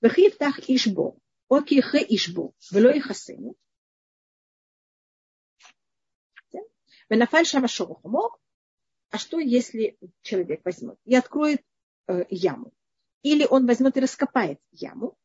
[0.00, 1.16] Вахиптах ишбо,
[1.48, 3.56] окихе ишбо, вело и хасену.
[7.08, 8.38] Венафаль шамашору хумок.
[9.10, 11.64] А что, если человек возьмет и откроет
[12.06, 12.72] э, яму?
[13.22, 15.16] Или он возьмет и раскопает яму,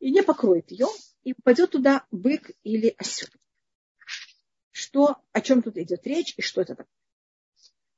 [0.00, 0.88] и не покроет ее,
[1.22, 3.28] и упадет туда бык или осел
[4.76, 6.92] что, о чем тут идет речь и что это такое.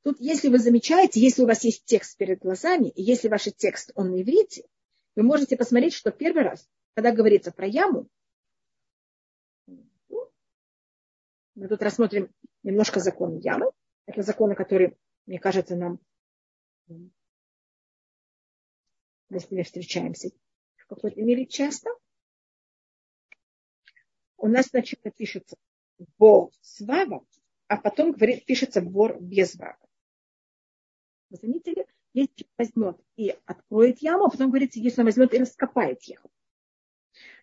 [0.04, 3.90] Тут, если вы замечаете, если у вас есть текст перед глазами, и если ваш текст,
[3.96, 4.64] он на иврите,
[5.18, 8.08] вы можете посмотреть, что первый раз, когда говорится про яму,
[9.66, 13.72] мы тут рассмотрим немножко законы ямы.
[14.06, 14.96] Это законы, которые,
[15.26, 15.98] мне кажется, нам,
[16.86, 17.10] мы
[19.64, 20.30] встречаемся
[20.76, 21.90] в какой-то мере часто.
[24.36, 25.56] У нас сначала пишется
[26.16, 27.26] бо с вавом,
[27.66, 29.84] а потом говорит, пишется бор без вава.
[31.30, 31.88] Вы заметили?
[32.14, 36.30] Если возьмет и откроет яму, а потом говорится, если он возьмет и раскопает яму.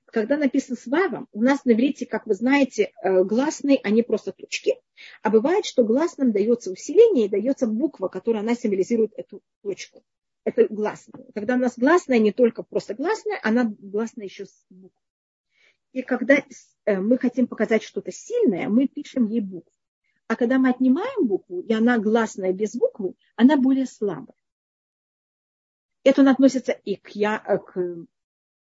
[0.05, 4.31] Когда написано с вавом, у нас на иврите, как вы знаете, э, гласные, они просто
[4.31, 4.75] точки.
[5.21, 10.03] А бывает, что гласным дается усиление и дается буква, которая она символизирует эту точку.
[10.45, 11.25] Это гласная.
[11.33, 15.01] Когда у нас гласная не только просто гласная, она гласная еще с буквой.
[15.91, 16.37] И когда
[16.85, 19.71] э, мы хотим показать что-то сильное, мы пишем ей букву.
[20.27, 24.37] А когда мы отнимаем букву, и она гласная без буквы, она более слабая.
[26.05, 28.05] Это относится и к, я, э, к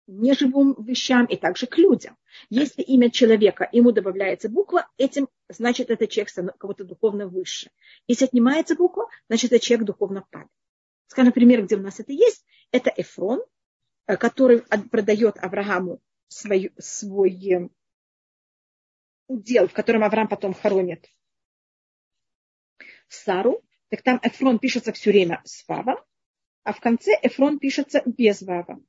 [0.07, 2.19] неживым вещам, и также к людям.
[2.51, 7.71] Если имя человека, ему добавляется буква, этим значит, это человек кого-то духовно выше.
[8.07, 10.51] Если отнимается буква, значит, это человек духовно падает.
[11.07, 13.43] Скажем, пример, где у нас это есть, это Эфрон,
[14.05, 14.61] который
[14.91, 17.71] продает Аврааму свой, свой
[19.29, 21.09] удел, в котором Авраам потом хоронит
[23.09, 25.99] Сару, так там Эфрон пишется все время с Вавом,
[26.71, 28.81] а в конце Эфрон пишется без Вава.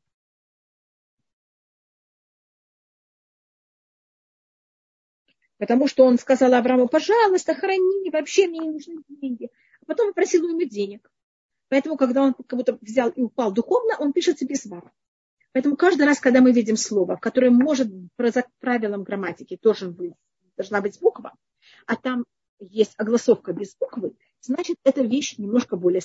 [5.58, 9.50] Потому что он сказал Аврааму, пожалуйста, храни, вообще мне не нужны деньги.
[9.82, 11.12] А потом попросил у него денег.
[11.70, 14.92] Поэтому, когда он как будто взял и упал духовно, он пишется без вава.
[15.52, 20.14] Поэтому каждый раз, когда мы видим слово, которое может по правилам грамматики должен быть,
[20.56, 21.34] должна быть буква,
[21.88, 22.26] а там
[22.60, 26.02] есть огласовка без буквы, значит, эта вещь немножко более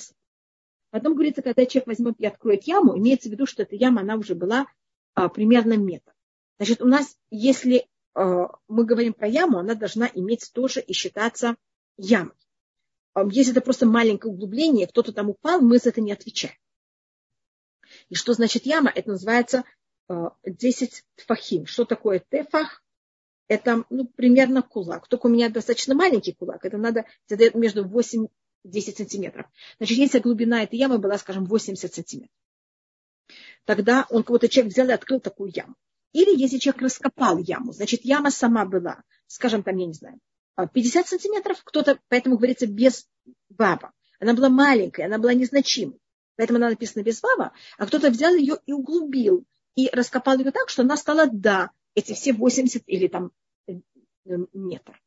[0.89, 4.15] Потом говорится, когда человек возьмет и откроет яму, имеется в виду, что эта яма, она
[4.15, 4.67] уже была
[5.13, 6.13] а, примерно метр.
[6.57, 11.55] Значит, у нас, если Э, мы говорим про яму, она должна иметь тоже и считаться
[11.97, 12.35] ямой.
[13.15, 16.55] Э, если это просто маленькое углубление, кто-то там упал, мы за это не отвечаем.
[18.09, 18.91] И что значит яма?
[18.93, 19.63] Это называется
[20.43, 21.67] 10 э, тфахим.
[21.67, 22.83] Что такое тефах?
[23.47, 25.07] Это ну, примерно кулак.
[25.07, 26.65] Только у меня достаточно маленький кулак.
[26.65, 27.05] Это надо
[27.53, 28.27] между 8
[28.63, 29.47] 10 сантиметров.
[29.77, 32.35] Значит, если глубина этой ямы была, скажем, 80 сантиметров,
[33.65, 35.75] тогда он кого-то человек взял и открыл такую яму.
[36.13, 40.19] Или если человек раскопал яму, значит, яма сама была, скажем, там, я не знаю,
[40.73, 43.07] 50 а, сантиметров, кто-то, поэтому говорится, без
[43.49, 43.93] баба.
[44.19, 45.99] Она была маленькая, она была незначимой.
[46.35, 49.45] Поэтому она написана без баба, а кто-то взял ее и углубил,
[49.75, 53.31] и раскопал ее так, что она стала, да, эти все 80 или там
[53.67, 53.73] э,
[54.53, 55.01] метр.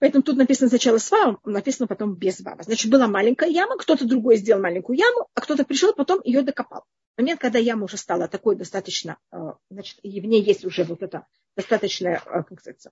[0.00, 2.62] Поэтому тут написано сначала с вавом, написано потом без вава.
[2.64, 6.84] Значит, была маленькая яма, кто-то другой сделал маленькую яму, а кто-то пришел, потом ее докопал
[7.20, 9.36] момент, когда яма уже стала такой достаточно, э,
[9.70, 12.86] значит, и в ней есть уже вот эта достаточная, э, как сказать,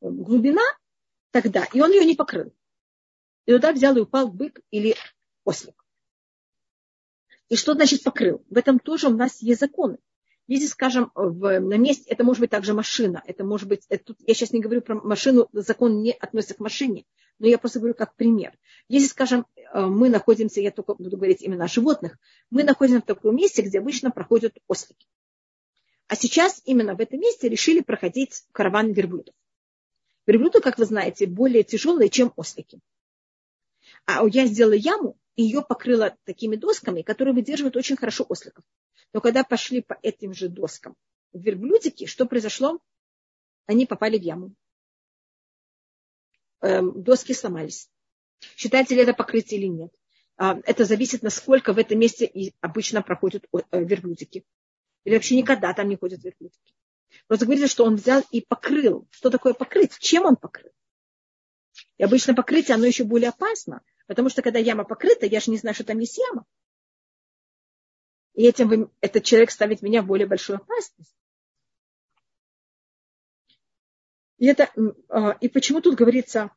[0.00, 0.62] глубина,
[1.30, 2.54] тогда, и он ее не покрыл.
[3.46, 4.96] И туда взял и упал бык или
[5.44, 5.84] ослик.
[7.50, 8.42] И что значит покрыл?
[8.48, 9.98] В этом тоже у нас есть законы.
[10.46, 14.18] Если, скажем, в, на месте, это может быть также машина, это может быть, это, тут,
[14.26, 17.06] я сейчас не говорю про машину, закон не относится к машине,
[17.38, 18.52] но я просто говорю как пример.
[18.88, 22.18] Если, скажем, э, мы находимся, я только буду говорить именно о животных,
[22.50, 25.06] мы находимся в таком месте, где обычно проходят ослики.
[26.08, 29.34] А сейчас именно в этом месте решили проходить караван верблюдов.
[30.26, 32.80] Верблюды, как вы знаете, более тяжелые, чем ослики.
[34.04, 38.64] А я сделала яму, ее покрыла такими досками, которые выдерживают очень хорошо осликов.
[39.12, 40.96] Но когда пошли по этим же доскам
[41.32, 42.80] верблюдики, что произошло?
[43.66, 44.54] Они попали в яму.
[46.60, 47.90] Эм, доски сломались.
[48.56, 49.92] Считается ли это покрытие или нет?
[50.36, 52.30] А, это зависит, насколько в этом месте
[52.60, 54.44] обычно проходят э, верблюдики.
[55.04, 56.74] Или вообще никогда там не ходят верблюдики.
[57.26, 59.06] Просто говорится, что он взял и покрыл.
[59.10, 59.98] Что такое покрыть?
[59.98, 60.70] Чем он покрыл?
[61.98, 65.58] И обычно покрытие, оно еще более опасно, потому что когда яма покрыта, я же не
[65.58, 66.44] знаю, что там есть яма.
[68.34, 71.14] И этим вы, этот человек ставит меня в более большую опасность.
[74.38, 74.70] И, это,
[75.08, 76.50] а, и почему тут говорится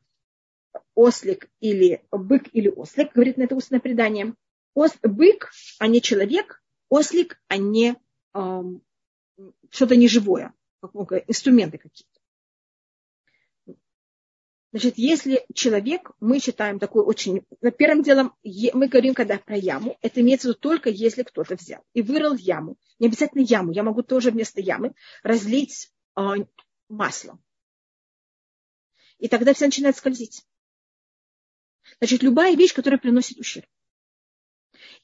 [0.94, 4.34] ослик или бык или ослик, говорит на это устное предание.
[4.74, 7.96] Ос, бык, а не человек, ослик, а не
[8.34, 8.62] э,
[9.70, 10.52] что-то неживое,
[11.26, 12.17] инструменты какие-то.
[14.70, 17.44] Значит, если человек, мы считаем такой очень...
[17.78, 21.82] Первым делом, мы говорим, когда про яму, это имеется в виду только если кто-то взял
[21.94, 22.76] и вырыл яму.
[22.98, 26.22] Не обязательно яму, я могу тоже вместо ямы разлить э,
[26.88, 27.38] масло
[29.18, 30.44] и тогда все начинает скользить.
[31.98, 33.66] Значит, любая вещь, которая приносит ущерб.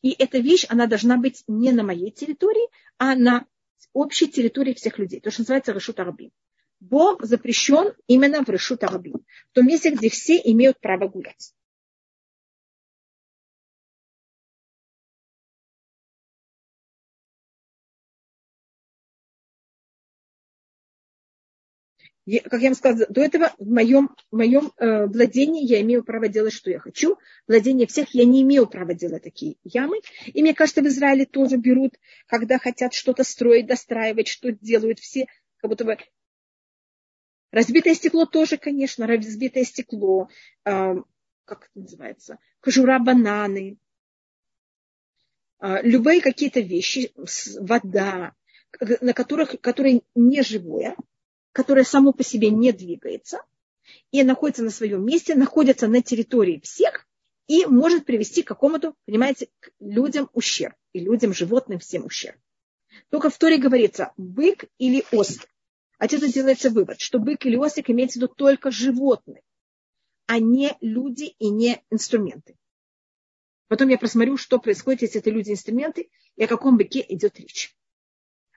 [0.03, 3.47] И эта вещь, она должна быть не на моей территории, а на
[3.93, 5.21] общей территории всех людей.
[5.21, 6.31] То, что называется решут арабим.
[6.91, 9.25] Бог запрещен именно в решут арабим.
[9.51, 11.55] В том месте, где все имеют право гулять.
[22.45, 26.27] как я вам сказала, до этого в моем, в моем э, владении я имею право
[26.29, 27.19] делать, что я хочу.
[27.47, 30.01] Владение всех я не имею права делать такие ямы.
[30.27, 31.93] И мне кажется, в Израиле тоже берут,
[32.27, 35.27] когда хотят что-то строить, достраивать, что делают все,
[35.59, 35.99] как будто бы
[37.55, 40.29] Разбитое стекло тоже, конечно, разбитое стекло,
[40.65, 40.95] э,
[41.45, 43.79] как это называется, кожура бананы,
[45.61, 47.13] э, любые какие-то вещи,
[47.61, 48.35] вода,
[49.01, 50.97] на которых, которые не живое,
[51.53, 53.39] которое само по себе не двигается
[54.11, 57.07] и находится на своем месте, находится на территории всех
[57.47, 60.75] и может привести к какому-то, понимаете, к людям ущерб.
[60.93, 62.37] И людям, животным всем ущерб.
[63.11, 65.54] Только в Торе говорится бык или ослик.
[65.99, 69.43] Отсюда делается вывод, что бык или ослик имеется в виду только животные,
[70.27, 72.57] а не люди и не инструменты.
[73.69, 77.77] Потом я просмотрю, что происходит, если это люди-инструменты, и о каком быке идет речь.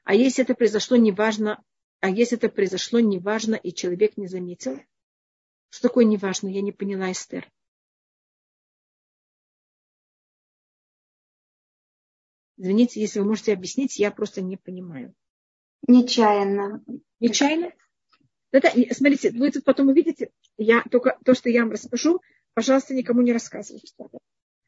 [0.03, 1.63] А если это произошло неважно,
[1.99, 4.79] а если это произошло неважно, и человек не заметил,
[5.69, 7.51] что такое неважно, я не поняла, Эстер.
[12.57, 15.13] Извините, если вы можете объяснить, я просто не понимаю.
[15.87, 16.83] Нечаянно.
[17.19, 17.71] Нечаянно?
[18.51, 22.21] Это, смотрите, вы тут потом увидите, я только то, что я вам расскажу,
[22.53, 23.93] пожалуйста, никому не рассказывайте.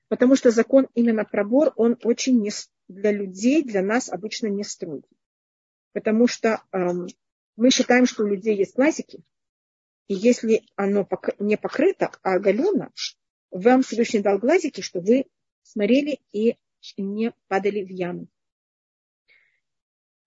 [0.09, 2.51] Потому что закон именно пробор, он очень не,
[2.87, 5.07] для людей, для нас обычно не строгий.
[5.93, 7.07] Потому что эм,
[7.55, 9.23] мы считаем, что у людей есть глазики,
[10.07, 12.91] и если оно не покрыто, а оголено,
[13.51, 15.25] вам Всевышний дал глазики, чтобы вы
[15.61, 16.57] смотрели и
[16.97, 18.27] не падали в яму.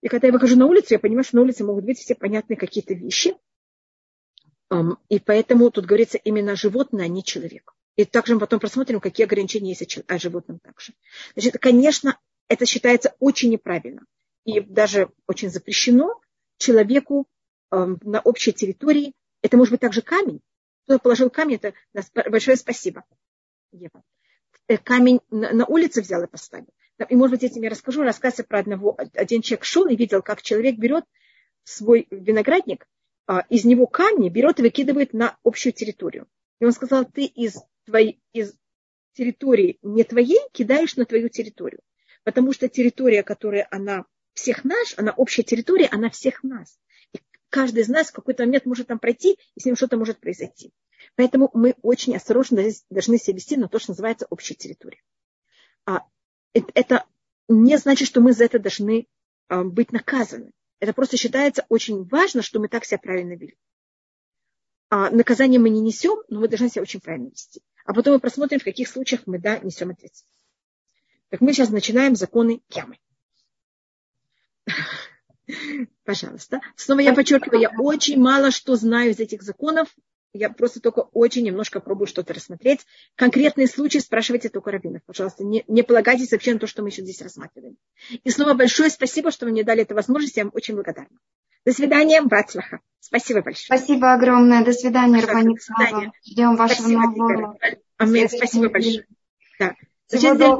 [0.02, 2.56] И когда я выхожу на улицу, я понимаю, что на улице могут быть все понятные
[2.56, 3.34] какие-то вещи.
[5.08, 7.74] И поэтому тут говорится именно животное, а не человек.
[7.96, 10.94] И также мы потом просмотрим, какие ограничения есть о животном также.
[11.34, 14.04] Значит, конечно, это считается очень неправильно.
[14.44, 16.20] И даже очень запрещено
[16.58, 17.28] человеку
[17.70, 19.14] на общей территории.
[19.40, 20.40] Это может быть также камень.
[20.84, 21.74] Кто положил камень, это
[22.28, 23.04] большое спасибо.
[23.70, 24.02] Ева.
[24.68, 26.68] Э, камень на улице взял и поставил.
[27.08, 28.02] И, может быть, этим я расскажу.
[28.02, 28.96] Рассказывается про одного.
[29.14, 31.04] Один человек шел и видел, как человек берет
[31.64, 32.86] свой виноградник,
[33.26, 36.26] а, из него камни берет и выкидывает на общую территорию.
[36.60, 38.54] И он сказал, ты из, твоей, из
[39.14, 41.80] территории не твоей кидаешь на твою территорию.
[42.24, 46.78] Потому что территория, которая она всех наш, она общая территория, она всех нас.
[47.12, 47.18] И
[47.48, 50.72] каждый из нас в какой-то момент может там пройти, и с ним что-то может произойти.
[51.16, 55.02] Поэтому мы очень осторожно должны себя вести на то, что называется общая территория.
[55.84, 56.06] А
[56.52, 57.06] это
[57.48, 59.06] не значит, что мы за это должны
[59.48, 60.52] а, быть наказаны.
[60.80, 63.56] Это просто считается очень важно, что мы так себя правильно вели.
[64.90, 67.62] А наказание мы не несем, но мы должны себя очень правильно вести.
[67.84, 70.28] А потом мы просмотрим, в каких случаях мы да, несем ответственность.
[71.30, 72.98] Так мы сейчас начинаем законы ямы.
[76.04, 76.60] Пожалуйста.
[76.76, 79.88] Снова я подчеркиваю, я очень мало что знаю из этих законов.
[80.32, 82.80] Я просто только очень немножко пробую что-то рассмотреть.
[83.16, 85.02] Конкретные случаи спрашивайте только раввинов.
[85.04, 87.76] Пожалуйста, не, не полагайтесь вообще на то, что мы еще здесь рассматриваем.
[88.24, 90.36] И снова большое спасибо, что вы мне дали эту возможность.
[90.36, 91.16] Я вам очень благодарна.
[91.66, 92.80] До свидания, Бацлаха.
[92.98, 93.78] Спасибо большое.
[93.78, 94.64] Спасибо огромное.
[94.64, 95.60] До свидания, Рабанит
[96.24, 97.58] Ждем вашего спасибо, нового.
[97.98, 98.28] Амин.
[98.28, 99.06] Спасибо большое.
[99.58, 99.74] Да.
[100.08, 100.58] Всего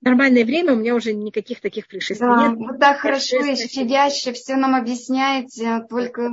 [0.00, 2.58] нормальное время, у меня уже никаких таких происшествий да, нет.
[2.58, 6.30] Вы так хорошо и щадяще все нам объясняете, только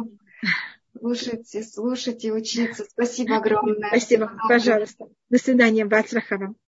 [1.00, 2.86] слушайте, слушайте, учиться.
[2.90, 3.90] Спасибо огромное.
[3.90, 5.08] Спасибо, пожалуйста.
[5.30, 6.56] До свидания, Бацрахава.